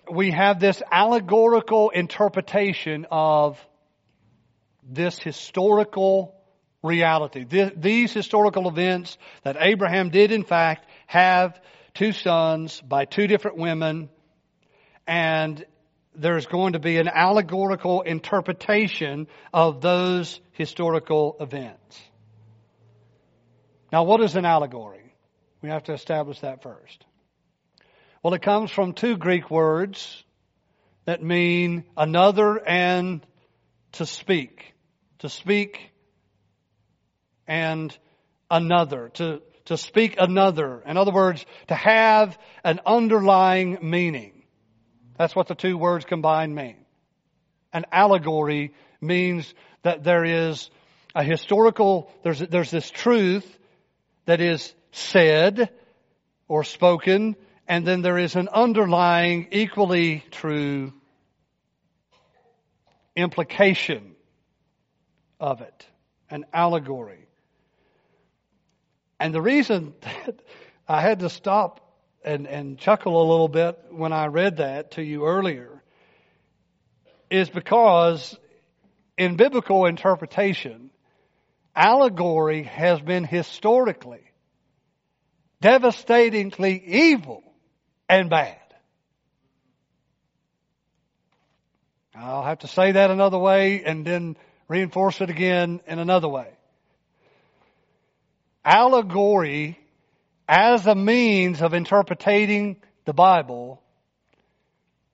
[0.08, 3.58] we have this allegorical interpretation of
[4.84, 6.37] this historical
[6.82, 7.44] reality.
[7.44, 11.60] These historical events that Abraham did in fact have
[11.94, 14.08] two sons by two different women
[15.04, 15.64] and
[16.14, 22.00] there's going to be an allegorical interpretation of those historical events.
[23.92, 25.14] Now what is an allegory?
[25.62, 27.05] We have to establish that first.
[28.22, 30.24] Well, it comes from two Greek words
[31.05, 33.24] that mean another and
[33.92, 34.74] to speak.
[35.20, 35.90] To speak
[37.46, 37.96] and
[38.50, 39.11] another.
[39.14, 40.83] To, to speak another.
[40.87, 44.34] In other words, to have an underlying meaning.
[45.16, 46.77] That's what the two words combined mean.
[47.72, 50.70] An allegory means that there is
[51.14, 53.46] a historical, there's, there's this truth
[54.27, 55.70] that is said
[56.48, 60.92] or spoken and then there is an underlying, equally true
[63.16, 64.14] implication
[65.40, 65.87] of it,
[66.31, 67.27] an allegory.
[69.18, 70.40] And the reason that
[70.87, 71.81] I had to stop
[72.24, 75.82] and, and chuckle a little bit when I read that to you earlier
[77.30, 78.37] is because
[79.16, 80.90] in biblical interpretation,
[81.74, 84.20] allegory has been historically
[85.60, 87.42] devastatingly evil
[88.08, 88.58] and bad.
[92.14, 94.37] I'll have to say that another way and then
[94.68, 96.48] reinforce it again in another way.
[98.64, 99.78] Allegory
[100.48, 103.83] as a means of interpreting the Bible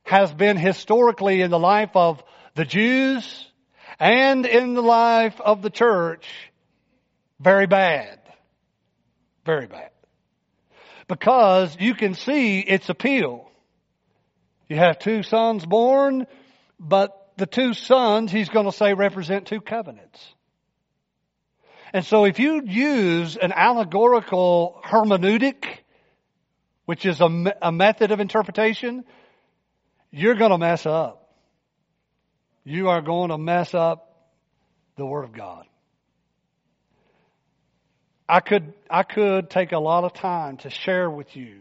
[0.02, 2.22] has been historically in the life of
[2.54, 3.46] the Jews
[3.98, 6.26] and in the life of the church
[7.38, 8.18] very bad.
[9.44, 9.90] Very bad
[11.10, 13.50] because you can see its appeal.
[14.68, 16.28] You have two sons born,
[16.78, 20.24] but the two sons, he's going to say, represent two covenants.
[21.92, 25.64] And so if you use an allegorical hermeneutic,
[26.84, 29.04] which is a, a method of interpretation,
[30.10, 31.34] you're going to mess up.
[32.64, 34.30] You are going to mess up
[34.96, 35.66] the Word of God.
[38.28, 41.60] I could, I could take a lot of time to share with you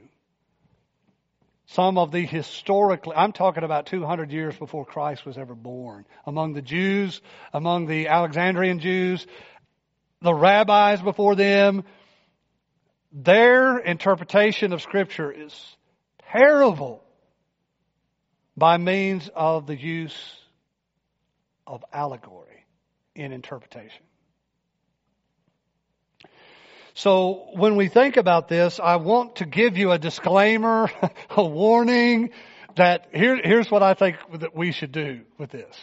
[1.71, 6.53] some of the historically, I'm talking about 200 years before Christ was ever born, among
[6.53, 7.21] the Jews,
[7.53, 9.25] among the Alexandrian Jews,
[10.21, 11.83] the rabbis before them,
[13.11, 15.77] their interpretation of Scripture is
[16.31, 17.03] terrible
[18.55, 20.35] by means of the use
[21.65, 22.65] of allegory
[23.15, 24.03] in interpretation.
[26.93, 30.91] So when we think about this, I want to give you a disclaimer,
[31.29, 32.31] a warning
[32.75, 35.75] that here, here's what I think that we should do with this.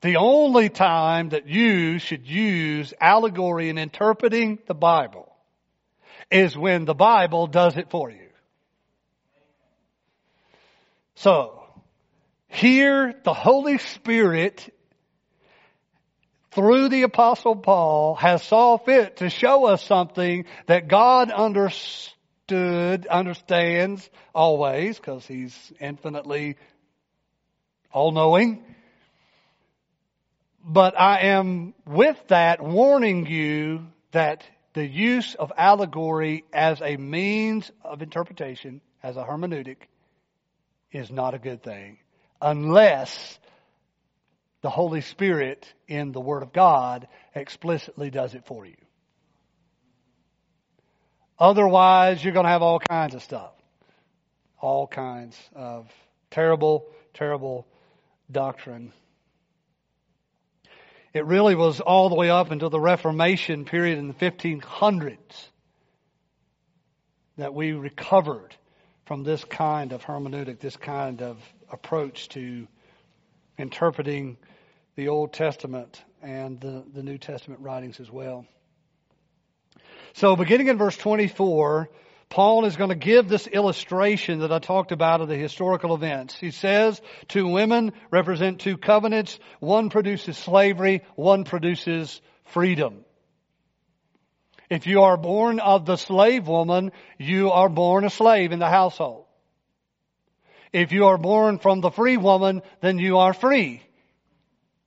[0.00, 5.34] The only time that you should use allegory in interpreting the Bible
[6.30, 8.28] is when the Bible does it for you.
[11.16, 11.64] So,
[12.46, 14.72] here the Holy Spirit
[16.52, 24.08] through the apostle Paul has saw fit to show us something that God understood, understands
[24.32, 26.56] always, because he's infinitely
[27.92, 28.62] all-knowing.
[30.70, 37.72] But I am with that warning you that the use of allegory as a means
[37.82, 39.88] of interpretation, as a hermeneutic,
[40.92, 41.96] is not a good thing
[42.42, 43.38] unless
[44.60, 48.76] the Holy Spirit in the Word of God explicitly does it for you.
[51.38, 53.52] Otherwise, you're going to have all kinds of stuff.
[54.60, 55.88] All kinds of
[56.30, 57.66] terrible, terrible
[58.30, 58.92] doctrine.
[61.18, 65.48] It really was all the way up until the Reformation period in the 1500s
[67.36, 68.54] that we recovered
[69.04, 71.38] from this kind of hermeneutic, this kind of
[71.72, 72.68] approach to
[73.58, 74.36] interpreting
[74.94, 78.46] the Old Testament and the, the New Testament writings as well.
[80.12, 81.90] So beginning in verse 24,
[82.30, 86.36] Paul is going to give this illustration that I talked about of the historical events.
[86.36, 89.38] He says two women represent two covenants.
[89.60, 93.04] One produces slavery, one produces freedom.
[94.68, 98.68] If you are born of the slave woman, you are born a slave in the
[98.68, 99.24] household.
[100.70, 103.82] If you are born from the free woman, then you are free.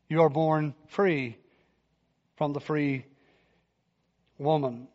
[0.07, 1.37] You are born free
[2.35, 3.05] from the free
[4.37, 4.87] woman.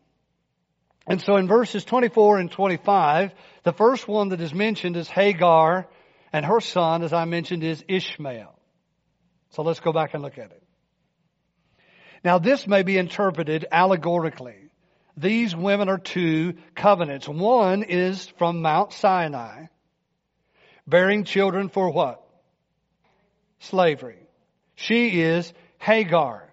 [1.07, 3.31] And so in verses 24 and 25,
[3.63, 5.87] the first one that is mentioned is Hagar,
[6.33, 8.53] and her son, as I mentioned, is Ishmael.
[9.51, 10.63] So let's go back and look at it.
[12.23, 14.69] Now this may be interpreted allegorically.
[15.15, 17.27] These women are two covenants.
[17.27, 19.67] One is from Mount Sinai,
[20.85, 22.23] bearing children for what?
[23.59, 24.19] Slavery.
[24.75, 26.46] She is Hagar.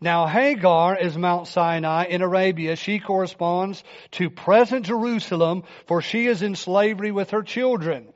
[0.00, 2.76] Now Hagar is Mount Sinai in Arabia.
[2.76, 3.82] She corresponds
[4.12, 8.12] to present Jerusalem for she is in slavery with her children.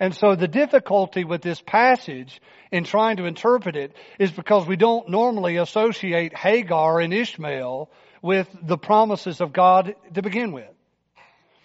[0.00, 2.40] And so the difficulty with this passage
[2.72, 7.90] in trying to interpret it is because we don't normally associate Hagar and Ishmael
[8.22, 10.68] with the promises of God to begin with.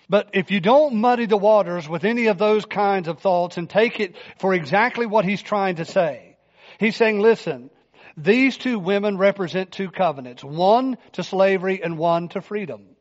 [0.08, 3.70] But if you don't muddy the waters with any of those kinds of thoughts and
[3.70, 6.38] take it for exactly what he's trying to say,
[6.80, 7.72] he's saying, listen,
[8.18, 12.96] these two women represent two covenants, one to slavery and one to freedom.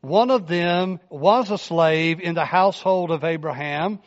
[0.00, 4.00] One of them was a slave in the household of Abraham,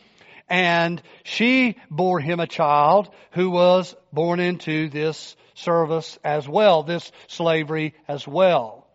[0.50, 7.12] and she bore him a child who was born into this service as well, this
[7.28, 8.87] slavery as well.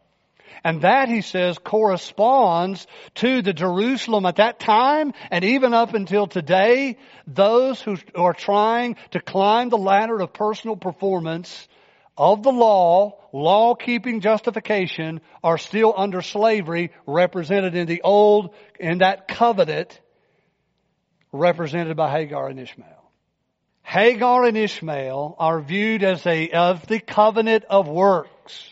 [0.65, 6.27] And that, he says, corresponds to the Jerusalem at that time and even up until
[6.27, 6.99] today.
[7.27, 11.69] Those who are trying to climb the ladder of personal performance
[12.17, 18.99] of the law, law keeping justification, are still under slavery represented in the old, in
[18.99, 20.01] that covenant
[21.33, 23.11] represented by Hagar and Ishmael.
[23.83, 28.72] Hagar and Ishmael are viewed as a, of the covenant of works.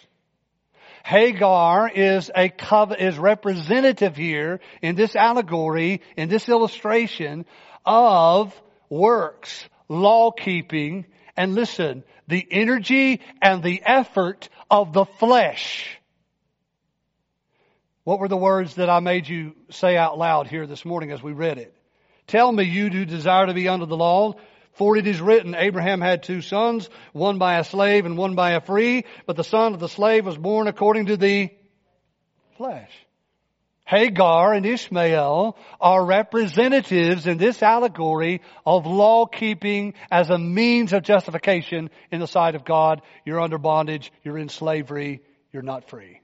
[1.05, 2.53] Hagar is a
[2.99, 7.47] is representative here in this allegory, in this illustration
[7.85, 8.55] of
[8.89, 15.99] works, law keeping, and listen, the energy and the effort of the flesh.
[18.05, 21.23] What were the words that I made you say out loud here this morning as
[21.23, 21.75] we read it?
[22.27, 24.35] Tell me you do desire to be under the law.
[24.81, 28.53] For it is written, Abraham had two sons, one by a slave and one by
[28.53, 31.51] a free, but the son of the slave was born according to the
[32.57, 32.91] flesh.
[33.85, 41.03] Hagar and Ishmael are representatives in this allegory of law keeping as a means of
[41.03, 43.03] justification in the sight of God.
[43.26, 44.11] You're under bondage.
[44.24, 45.20] You're in slavery.
[45.53, 46.22] You're not free.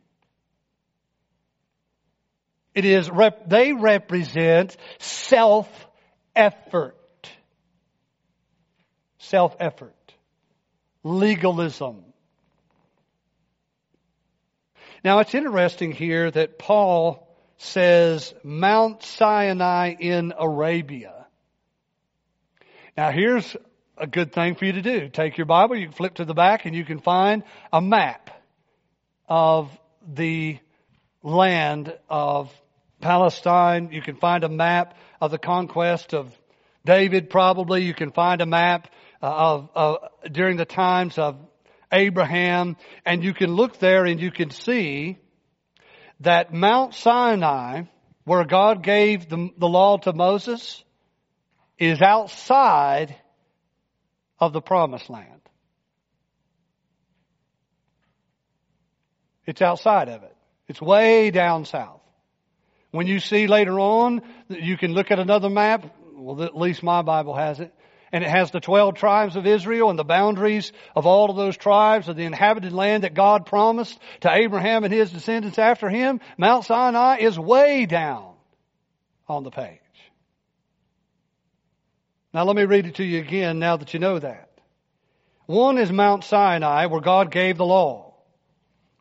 [2.74, 3.10] It is,
[3.48, 5.68] they represent self
[6.34, 6.96] effort.
[9.18, 9.94] Self effort.
[11.02, 12.04] Legalism.
[15.04, 17.26] Now it's interesting here that Paul
[17.58, 21.26] says Mount Sinai in Arabia.
[22.96, 23.56] Now here's
[23.96, 25.08] a good thing for you to do.
[25.08, 28.30] Take your Bible, you can flip to the back and you can find a map
[29.28, 29.70] of
[30.06, 30.58] the
[31.22, 32.52] land of
[33.00, 33.90] Palestine.
[33.92, 36.32] You can find a map of the conquest of
[36.84, 37.82] David probably.
[37.82, 38.88] You can find a map
[39.22, 39.98] Uh, of, of
[40.30, 41.38] during the times of
[41.90, 45.18] Abraham and you can look there and you can see
[46.20, 47.82] that Mount Sinai,
[48.24, 50.84] where God gave the, the law to Moses,
[51.78, 53.16] is outside
[54.38, 55.40] of the promised land.
[59.46, 60.36] It's outside of it.
[60.68, 62.00] It's way down south.
[62.90, 65.94] When you see later on, you can look at another map.
[66.14, 67.72] Well, at least my Bible has it
[68.16, 71.54] and it has the 12 tribes of Israel and the boundaries of all of those
[71.54, 76.20] tribes of the inhabited land that God promised to Abraham and his descendants after him,
[76.38, 78.32] Mount Sinai is way down
[79.28, 79.80] on the page.
[82.32, 84.48] Now let me read it to you again now that you know that.
[85.44, 88.14] One is Mount Sinai where God gave the law,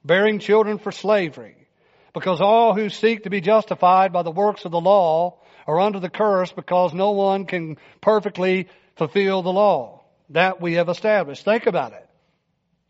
[0.04, 1.70] bearing children for slavery,
[2.14, 6.02] because all who seek to be justified by the works of the law are under
[6.02, 10.04] the curse because no one can perfectly fulfill the law.
[10.30, 11.46] That we have established.
[11.46, 12.10] Think about it.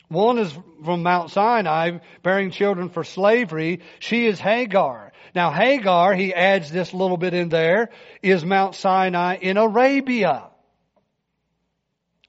[0.08, 0.54] One is
[0.84, 3.82] from Mount Sinai, bearing children for slavery.
[4.00, 5.12] She is Hagar.
[5.34, 7.90] Now Hagar, he adds this little bit in there,
[8.22, 10.50] is Mount Sinai in Arabia.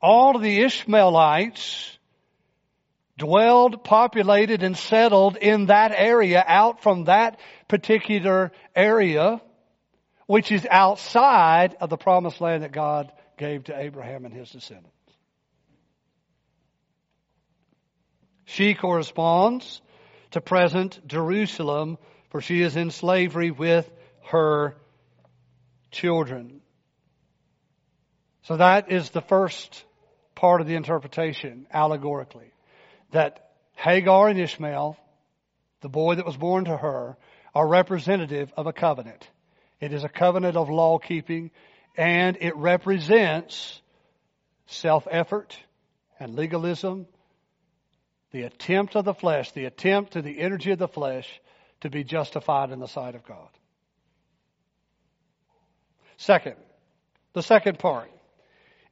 [0.01, 1.99] All of the Ishmaelites
[3.19, 9.41] dwelled, populated, and settled in that area out from that particular area,
[10.27, 14.93] which is outside of the promised land that God gave to Abraham and his descendants.
[18.45, 19.81] She corresponds
[20.31, 21.99] to present Jerusalem,
[22.31, 23.91] for she is in slavery with
[24.27, 24.77] her
[25.91, 26.61] children.
[28.43, 29.85] So that is the first
[30.35, 32.53] part of the interpretation, allegorically.
[33.11, 34.97] That Hagar and Ishmael,
[35.81, 37.17] the boy that was born to her,
[37.55, 39.29] are representative of a covenant.
[39.81, 41.51] It is a covenant of law keeping
[41.97, 43.81] and it represents
[44.67, 45.57] self-effort
[46.19, 47.07] and legalism,
[48.33, 51.41] the attempt of the flesh, the attempt to the energy of the flesh
[51.81, 53.49] to be justified in the sight of God.
[56.17, 56.57] Second,
[57.33, 58.11] the second part.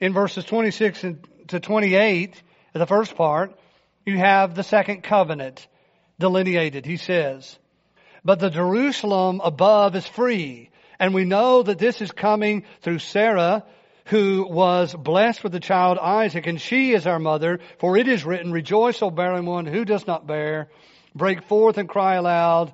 [0.00, 1.04] In verses 26
[1.48, 2.42] to 28,
[2.72, 3.58] the first part,
[4.04, 5.66] you have the second covenant
[6.18, 6.84] delineated.
[6.84, 7.58] He says,
[8.24, 10.70] But the Jerusalem above is free,
[11.04, 13.62] and we know that this is coming through Sarah,
[14.06, 18.24] who was blessed with the child Isaac, and she is our mother, for it is
[18.24, 20.70] written, Rejoice, O barren one who does not bear.
[21.14, 22.72] Break forth and cry aloud,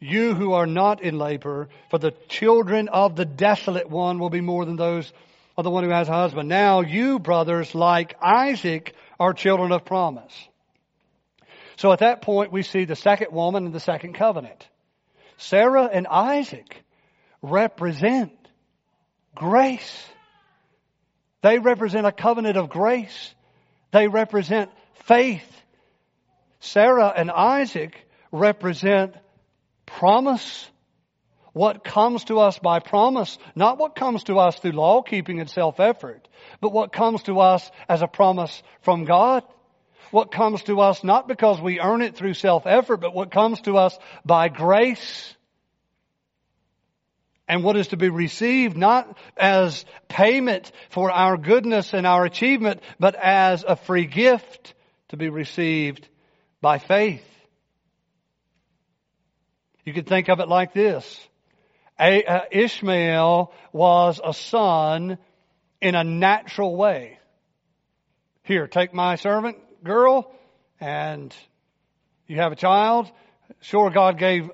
[0.00, 4.42] you who are not in labor, for the children of the desolate one will be
[4.42, 5.10] more than those
[5.56, 6.50] of the one who has a husband.
[6.50, 10.34] Now you, brothers, like Isaac, are children of promise.
[11.76, 14.68] So at that point, we see the second woman and the second covenant.
[15.38, 16.82] Sarah and Isaac
[17.42, 18.32] represent
[19.34, 20.06] grace.
[21.42, 23.34] They represent a covenant of grace.
[23.90, 24.70] They represent
[25.04, 25.44] faith.
[26.60, 27.96] Sarah and Isaac
[28.30, 29.14] represent
[29.84, 30.68] promise.
[31.52, 35.50] What comes to us by promise, not what comes to us through law keeping and
[35.50, 36.26] self effort,
[36.62, 39.42] but what comes to us as a promise from God.
[40.12, 43.60] What comes to us not because we earn it through self effort, but what comes
[43.62, 45.34] to us by grace
[47.52, 52.80] and what is to be received not as payment for our goodness and our achievement,
[52.98, 54.72] but as a free gift
[55.08, 56.08] to be received
[56.62, 57.22] by faith.
[59.84, 61.04] You could think of it like this.
[61.98, 65.18] Uh, Ishmael was a son
[65.82, 67.18] in a natural way.
[68.44, 70.32] Here, take my servant girl
[70.80, 71.34] and
[72.26, 73.12] you have a child.
[73.60, 74.50] Sure, God gave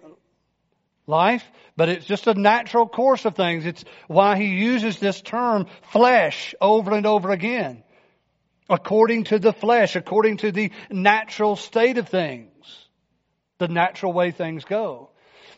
[1.08, 1.44] life,
[1.76, 3.66] but it's just a natural course of things.
[3.66, 7.82] It's why he uses this term flesh over and over again.
[8.70, 12.52] According to the flesh, according to the natural state of things,
[13.58, 15.10] the natural way things go.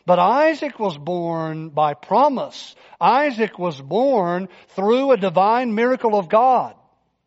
[0.05, 2.75] But Isaac was born by promise.
[2.99, 6.75] Isaac was born through a divine miracle of God.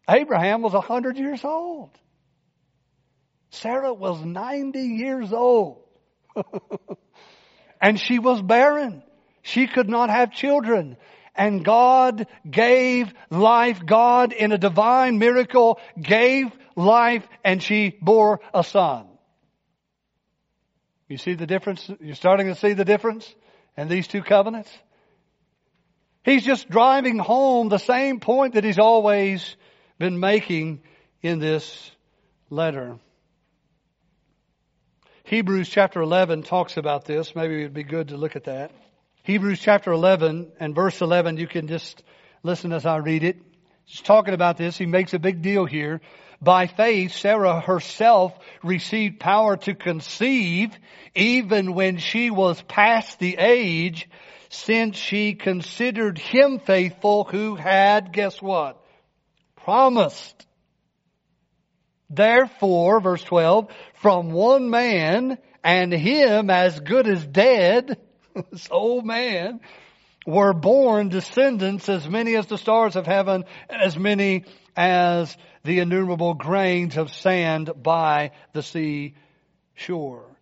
[0.08, 1.90] Abraham was a hundred years old.
[3.50, 5.82] Sarah was 90 years old.
[7.84, 9.02] and she was barren.
[9.42, 10.96] She could not have children.
[11.34, 13.84] And God gave life.
[13.84, 19.06] God in a divine miracle gave life and she bore a son.
[21.08, 21.90] You see the difference?
[22.00, 23.32] You're starting to see the difference
[23.76, 24.70] in these two covenants?
[26.24, 29.56] He's just driving home the same point that he's always
[29.98, 30.80] been making
[31.20, 31.90] in this
[32.48, 32.98] letter.
[35.26, 37.34] Hebrews chapter 11 talks about this.
[37.34, 38.72] Maybe it'd be good to look at that.
[39.22, 42.02] Hebrews chapter 11 and verse 11, you can just
[42.42, 43.38] listen as I read it.
[43.86, 44.76] He's talking about this.
[44.76, 46.02] He makes a big deal here.
[46.42, 50.76] By faith, Sarah herself received power to conceive
[51.14, 54.10] even when she was past the age
[54.50, 58.78] since she considered him faithful who had, guess what?
[59.56, 60.46] Promised.
[62.14, 67.98] Therefore, verse 12, from one man and him as good as dead,
[68.50, 69.60] this old man,
[70.26, 74.44] were born descendants as many as the stars of heaven, as many
[74.76, 79.14] as the innumerable grains of sand by the sea
[79.74, 80.33] shore.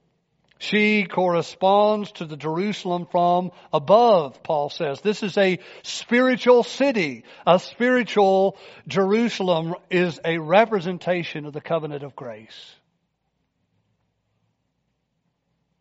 [0.62, 5.00] She corresponds to the Jerusalem from above, Paul says.
[5.00, 7.24] This is a spiritual city.
[7.44, 8.56] A spiritual
[8.86, 12.76] Jerusalem is a representation of the covenant of grace.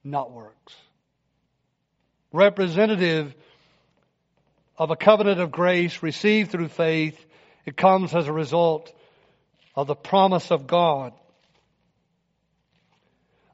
[0.04, 0.74] Not works.
[2.34, 3.36] Representative
[4.80, 7.24] of a covenant of grace received through faith.
[7.68, 8.92] It comes as a result
[9.76, 11.14] of the promise of God.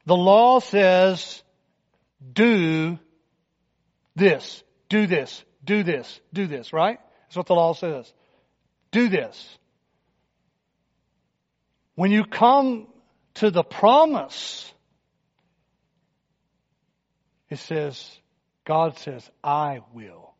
[0.08, 1.42] The law says,
[2.32, 2.98] do
[4.16, 6.98] this, do this, do this, do this, right?
[7.26, 8.10] That's what the law says.
[8.90, 9.58] Do this.
[11.94, 12.86] When you come
[13.34, 14.72] to the promise,
[17.50, 18.02] it says,
[18.64, 20.32] God says, I will,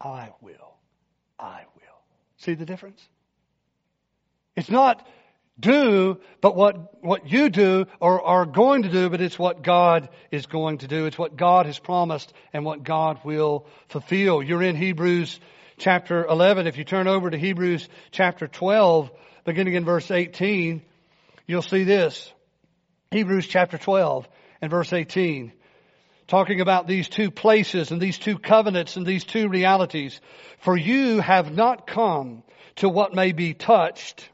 [0.00, 0.76] I will,
[1.40, 1.98] I will.
[2.36, 3.02] See the difference?
[4.54, 5.04] It's not
[5.58, 10.08] do, but what, what you do or are going to do, but it's what God
[10.30, 11.06] is going to do.
[11.06, 14.42] It's what God has promised and what God will fulfill.
[14.42, 15.38] You're in Hebrews
[15.78, 16.66] chapter 11.
[16.66, 19.10] If you turn over to Hebrews chapter 12,
[19.44, 20.82] beginning in verse 18,
[21.46, 22.32] you'll see this.
[23.10, 24.26] Hebrews chapter 12
[24.62, 25.52] and verse 18.
[26.28, 30.18] Talking about these two places and these two covenants and these two realities.
[30.60, 32.42] For you have not come
[32.76, 34.30] to what may be touched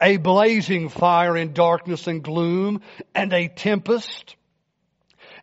[0.00, 2.80] a blazing fire in darkness and gloom,
[3.14, 4.36] and a tempest,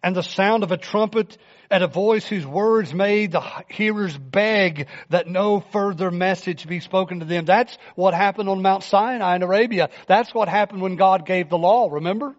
[0.01, 1.37] and the sound of a trumpet,
[1.69, 7.19] and a voice whose words made the hearers beg that no further message be spoken
[7.19, 7.45] to them.
[7.45, 9.89] That's what happened on Mount Sinai in Arabia.
[10.07, 12.35] That's what happened when God gave the law, remember?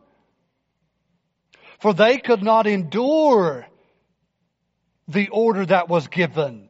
[1.80, 3.66] For they could not endure
[5.08, 6.65] the order that was given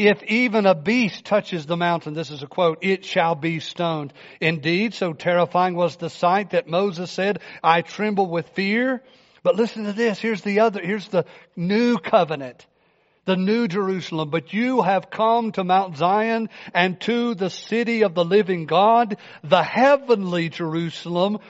[0.00, 4.14] if even a beast touches the mountain, this is a quote, it shall be stoned.
[4.40, 9.02] Indeed, so terrifying was the sight that Moses said, I tremble with fear.
[9.42, 10.18] But listen to this.
[10.18, 12.66] Here's the other, here's the new covenant.
[13.26, 14.30] The new Jerusalem.
[14.30, 19.18] But you have come to Mount Zion and to the city of the living God,
[19.44, 21.40] the heavenly Jerusalem,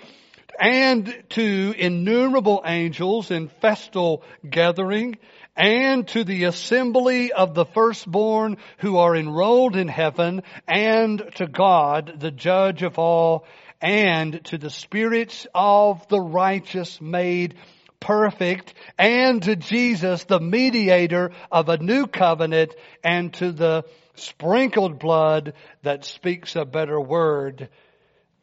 [0.61, 5.19] and to innumerable angels in festal gathering
[5.61, 12.15] and to the assembly of the firstborn who are enrolled in heaven, and to God,
[12.19, 13.45] the judge of all,
[13.79, 17.57] and to the spirits of the righteous made
[18.01, 23.85] perfect, and to Jesus, the mediator of a new covenant, and to the
[24.15, 25.53] sprinkled blood
[25.83, 27.69] that speaks a better word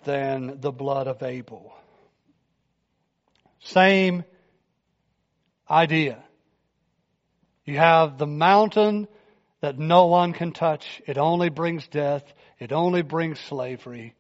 [0.04, 1.74] than the blood of Abel.
[3.62, 4.24] Same
[5.68, 6.24] idea.
[7.68, 9.10] You have the mountain
[9.60, 11.02] that no one can touch.
[11.06, 12.24] It only brings death.
[12.60, 14.16] It only brings slavery.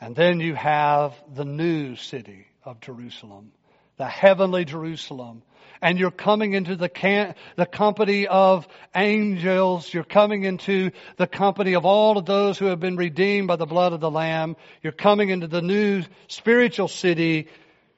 [0.00, 3.52] And then you have the new city of Jerusalem,
[3.98, 5.44] the heavenly Jerusalem.
[5.80, 9.94] And you're coming into the, can- the company of angels.
[9.94, 13.66] You're coming into the company of all of those who have been redeemed by the
[13.66, 14.56] blood of the Lamb.
[14.82, 17.46] You're coming into the new spiritual city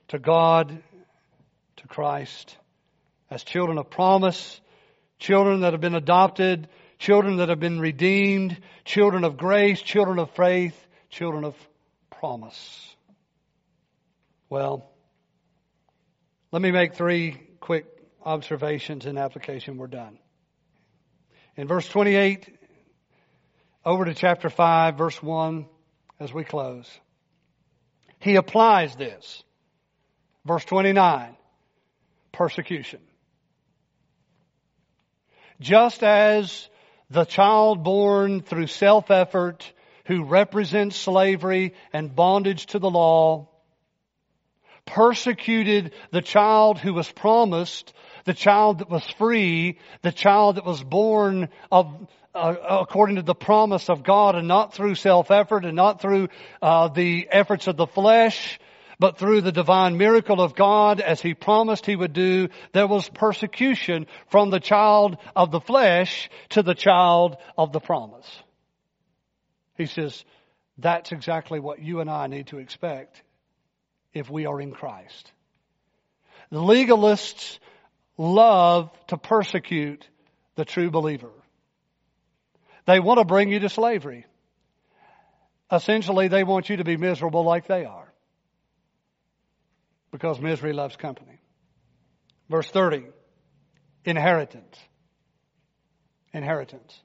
[0.09, 0.83] to God,
[1.77, 2.59] to Christ
[3.31, 4.61] as children of promise,
[5.19, 6.69] children that have been adopted,
[6.99, 10.77] children that have been redeemed, children of grace, children of faith,
[11.11, 11.55] children of
[12.11, 12.95] promise.
[14.49, 14.91] Well,
[16.55, 17.85] Let me make three quick
[18.25, 19.77] observations and application.
[19.77, 20.19] We're done.
[21.57, 22.49] In verse 28,
[23.85, 25.67] over to chapter 5, verse 1,
[26.21, 26.89] as we close.
[28.21, 29.43] He applies this.
[30.45, 31.37] Verse 29,
[32.31, 33.01] persecution.
[35.61, 36.69] Just as
[37.11, 39.73] the child born through self-effort
[40.07, 43.49] who represents slavery and bondage to the law
[44.87, 47.93] persecuted the child who was promised,
[48.25, 53.35] the child that was free, the child that was born of uh, according to the
[53.35, 56.29] promise of God and not through self-effort and not through
[56.61, 58.59] uh, the efforts of the flesh,
[59.05, 63.07] but through the divine miracle of God as He promised He would do, there was
[63.07, 68.27] persecution from the child of the flesh to the child of the promise.
[69.77, 70.25] He says,
[70.79, 73.23] that's exactly what you and I need to expect
[74.15, 75.31] if we are in Christ.
[76.49, 77.59] The legalists
[78.17, 80.09] love to persecute
[80.55, 81.33] the true believer.
[82.87, 84.25] They want to bring you to slavery.
[85.71, 88.04] Essentially, they want you to be miserable like they are.
[90.15, 91.41] Because misery loves company.
[92.49, 93.07] Verse 30.
[94.05, 94.79] Inheritance.
[96.33, 96.97] Inheritance.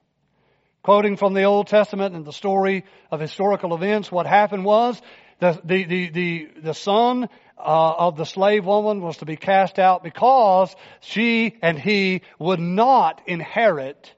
[0.84, 5.02] Quoting from the Old Testament and the story of historical events, what happened was
[5.40, 9.80] the, the, the, the, the son uh, of the slave woman was to be cast
[9.80, 14.14] out because she and he would not inherit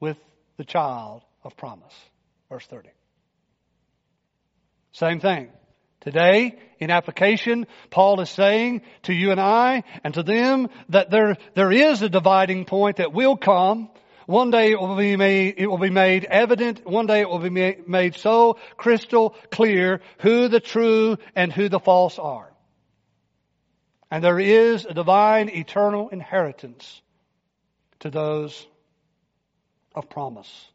[0.00, 0.16] with
[0.56, 1.94] the child of promise.
[2.48, 2.88] Verse 30.
[4.92, 5.50] Same thing.
[6.00, 11.36] Today, in application, Paul is saying to you and I and to them that there,
[11.54, 13.90] there is a dividing point that will come
[14.30, 16.86] one day it will be made, it will be made evident.
[16.86, 21.80] One day it will be made so crystal clear who the true and who the
[21.80, 22.48] false are.
[24.08, 27.02] And there is a divine eternal inheritance
[27.98, 28.64] to those
[29.96, 30.68] of promise,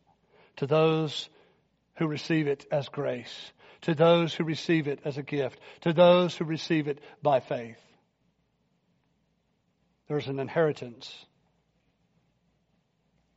[0.57, 1.29] to those
[1.95, 6.35] who receive it as grace, to those who receive it as a gift, to those
[6.35, 7.79] who receive it by faith.
[10.07, 11.25] There's an inheritance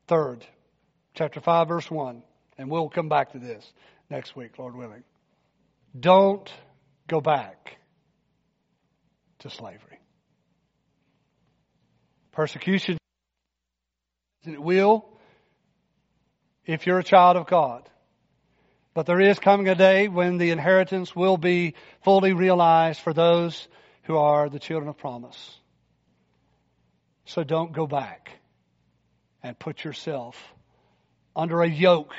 [0.08, 0.44] Third,
[1.14, 2.22] chapter 5, verse 1.
[2.56, 3.72] And we'll come back to this
[4.10, 5.04] next week, Lord willing.
[5.98, 6.50] Don't
[7.06, 7.76] go back
[9.40, 10.00] to slavery.
[12.32, 12.96] Persecution,
[14.44, 15.04] it will
[16.64, 17.88] if you're a child of God.
[18.98, 23.68] But there is coming a day when the inheritance will be fully realized for those
[24.02, 25.56] who are the children of promise.
[27.24, 28.32] So don't go back
[29.40, 30.36] and put yourself
[31.36, 32.12] under a yoke.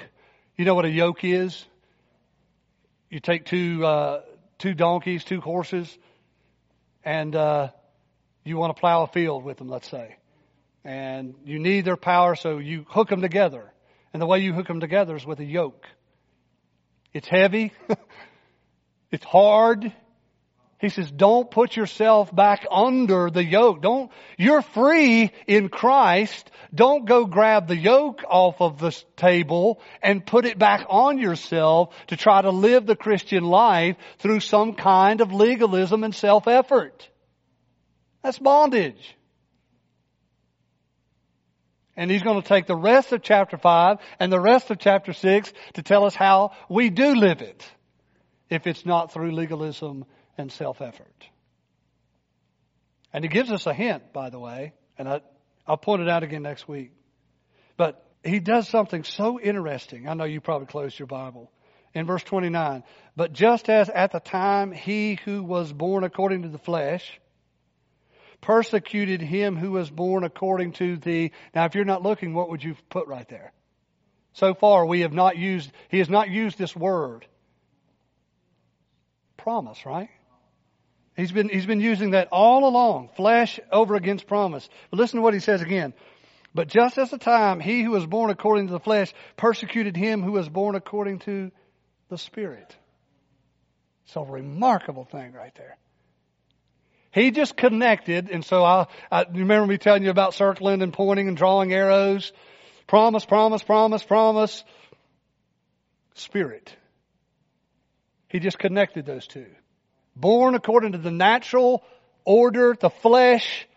[0.55, 1.65] You know what a yoke is?
[3.09, 4.21] You take two uh,
[4.57, 5.97] two donkeys, two horses,
[7.03, 7.71] and uh,
[8.45, 9.67] you want to plow a field with them.
[9.67, 10.15] Let's say,
[10.85, 13.69] and you need their power, so you hook them together.
[14.13, 15.85] And the way you hook them together is with a yoke.
[17.13, 17.73] It's heavy.
[19.11, 19.93] it's hard.
[20.79, 23.81] He says, don't put yourself back under the yoke.
[23.81, 26.49] Don't, you're free in Christ.
[26.73, 31.93] Don't go grab the yoke off of the table and put it back on yourself
[32.07, 37.09] to try to live the Christian life through some kind of legalism and self-effort.
[38.23, 39.17] That's bondage.
[41.99, 45.11] And he's going to take the rest of chapter 5 and the rest of chapter
[45.11, 47.69] 6 to tell us how we do live it
[48.49, 50.05] if it's not through legalism
[50.37, 51.27] and self effort.
[53.11, 55.19] And he gives us a hint, by the way, and I,
[55.67, 56.93] I'll point it out again next week.
[57.75, 60.07] But he does something so interesting.
[60.07, 61.51] I know you probably closed your Bible.
[61.93, 62.83] In verse 29,
[63.17, 67.19] but just as at the time he who was born according to the flesh
[68.41, 71.31] persecuted him who was born according to the.
[71.53, 73.51] Now, if you're not looking, what would you put right there?
[74.33, 77.25] So far, we have not used, he has not used this word.
[79.37, 80.09] Promise, right?
[81.15, 83.09] He's been, he's been using that all along.
[83.15, 84.69] Flesh over against promise.
[84.89, 85.93] But listen to what he says again.
[86.53, 90.21] But just as the time he who was born according to the flesh persecuted him
[90.23, 91.51] who was born according to
[92.09, 92.75] the Spirit.
[94.05, 95.77] It's a remarkable thing right there.
[97.11, 101.27] He just connected, and so I, I remember me telling you about circling and pointing
[101.27, 102.31] and drawing arrows.
[102.87, 104.63] Promise, promise, promise, promise.
[106.13, 106.75] Spirit.
[108.27, 109.47] He just connected those two
[110.19, 111.83] born according to the natural
[112.25, 113.67] order, the flesh,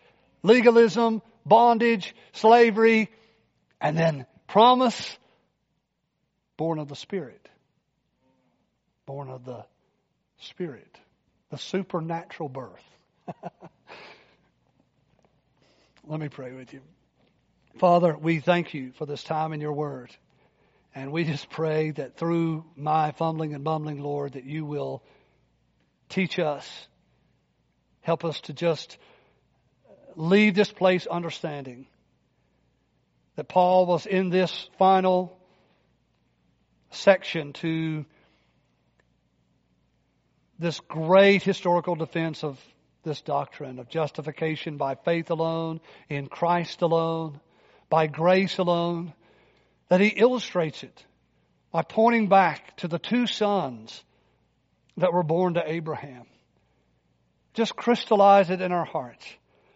[0.42, 3.10] legalism, bondage, slavery,
[3.80, 5.16] and then promise,
[6.56, 7.48] born of the Spirit.
[9.06, 9.64] Born of the
[10.38, 10.98] Spirit.
[11.50, 12.84] The supernatural birth.
[16.06, 16.80] Let me pray with you.
[17.78, 20.14] Father, we thank you for this time in your word.
[20.94, 25.02] And we just pray that through my fumbling and bumbling, Lord, that you will
[26.10, 26.68] teach us,
[28.02, 28.98] help us to just
[30.16, 31.86] leave this place understanding
[33.36, 35.38] that Paul was in this final
[36.90, 38.04] section to
[40.58, 42.60] this great historical defense of
[43.02, 47.40] this doctrine of justification by faith alone, in Christ alone,
[47.88, 49.12] by grace alone,
[49.88, 51.04] that he illustrates it
[51.70, 54.02] by pointing back to the two sons
[54.96, 56.26] that were born to Abraham.
[57.54, 59.26] Just crystallize it in our hearts.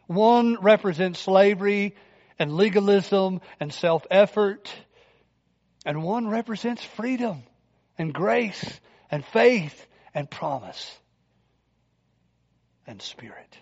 [0.07, 1.95] One represents slavery
[2.39, 4.73] and legalism and self-effort,
[5.85, 7.43] and one represents freedom
[7.99, 10.99] and grace and faith and promise
[12.87, 13.59] and spirit.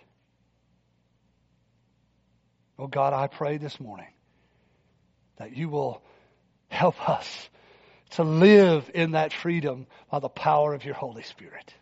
[2.77, 4.11] Oh God, I pray this morning
[5.37, 6.01] that you will
[6.67, 7.49] help us
[8.11, 11.73] to live in that freedom by the power of your Holy Spirit.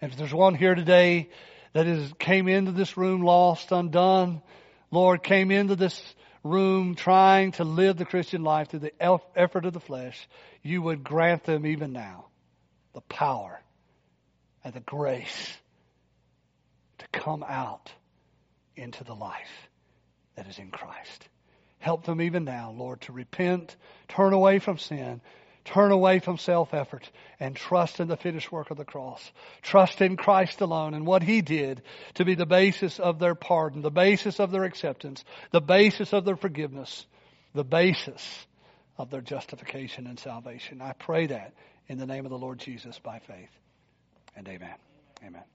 [0.00, 1.30] And if there's one here today
[1.72, 4.42] that is came into this room lost, undone,
[4.90, 9.72] Lord, came into this room trying to live the Christian life through the effort of
[9.72, 10.28] the flesh,
[10.62, 12.26] you would grant them even now
[12.92, 13.60] the power
[14.62, 15.56] and the grace
[16.98, 17.92] to come out
[18.76, 19.68] into the life
[20.36, 21.28] that is in Christ.
[21.78, 23.76] Help them even now, Lord, to repent,
[24.08, 25.20] turn away from sin,
[25.64, 27.08] turn away from self-effort,
[27.40, 29.32] and trust in the finished work of the cross.
[29.62, 31.82] Trust in Christ alone and what He did
[32.14, 36.24] to be the basis of their pardon, the basis of their acceptance, the basis of
[36.24, 37.06] their forgiveness,
[37.54, 38.46] the basis
[38.96, 40.80] of their justification and salvation.
[40.80, 41.54] I pray that
[41.88, 43.50] in the name of the Lord Jesus by faith.
[44.36, 44.74] And amen.
[45.24, 45.53] Amen.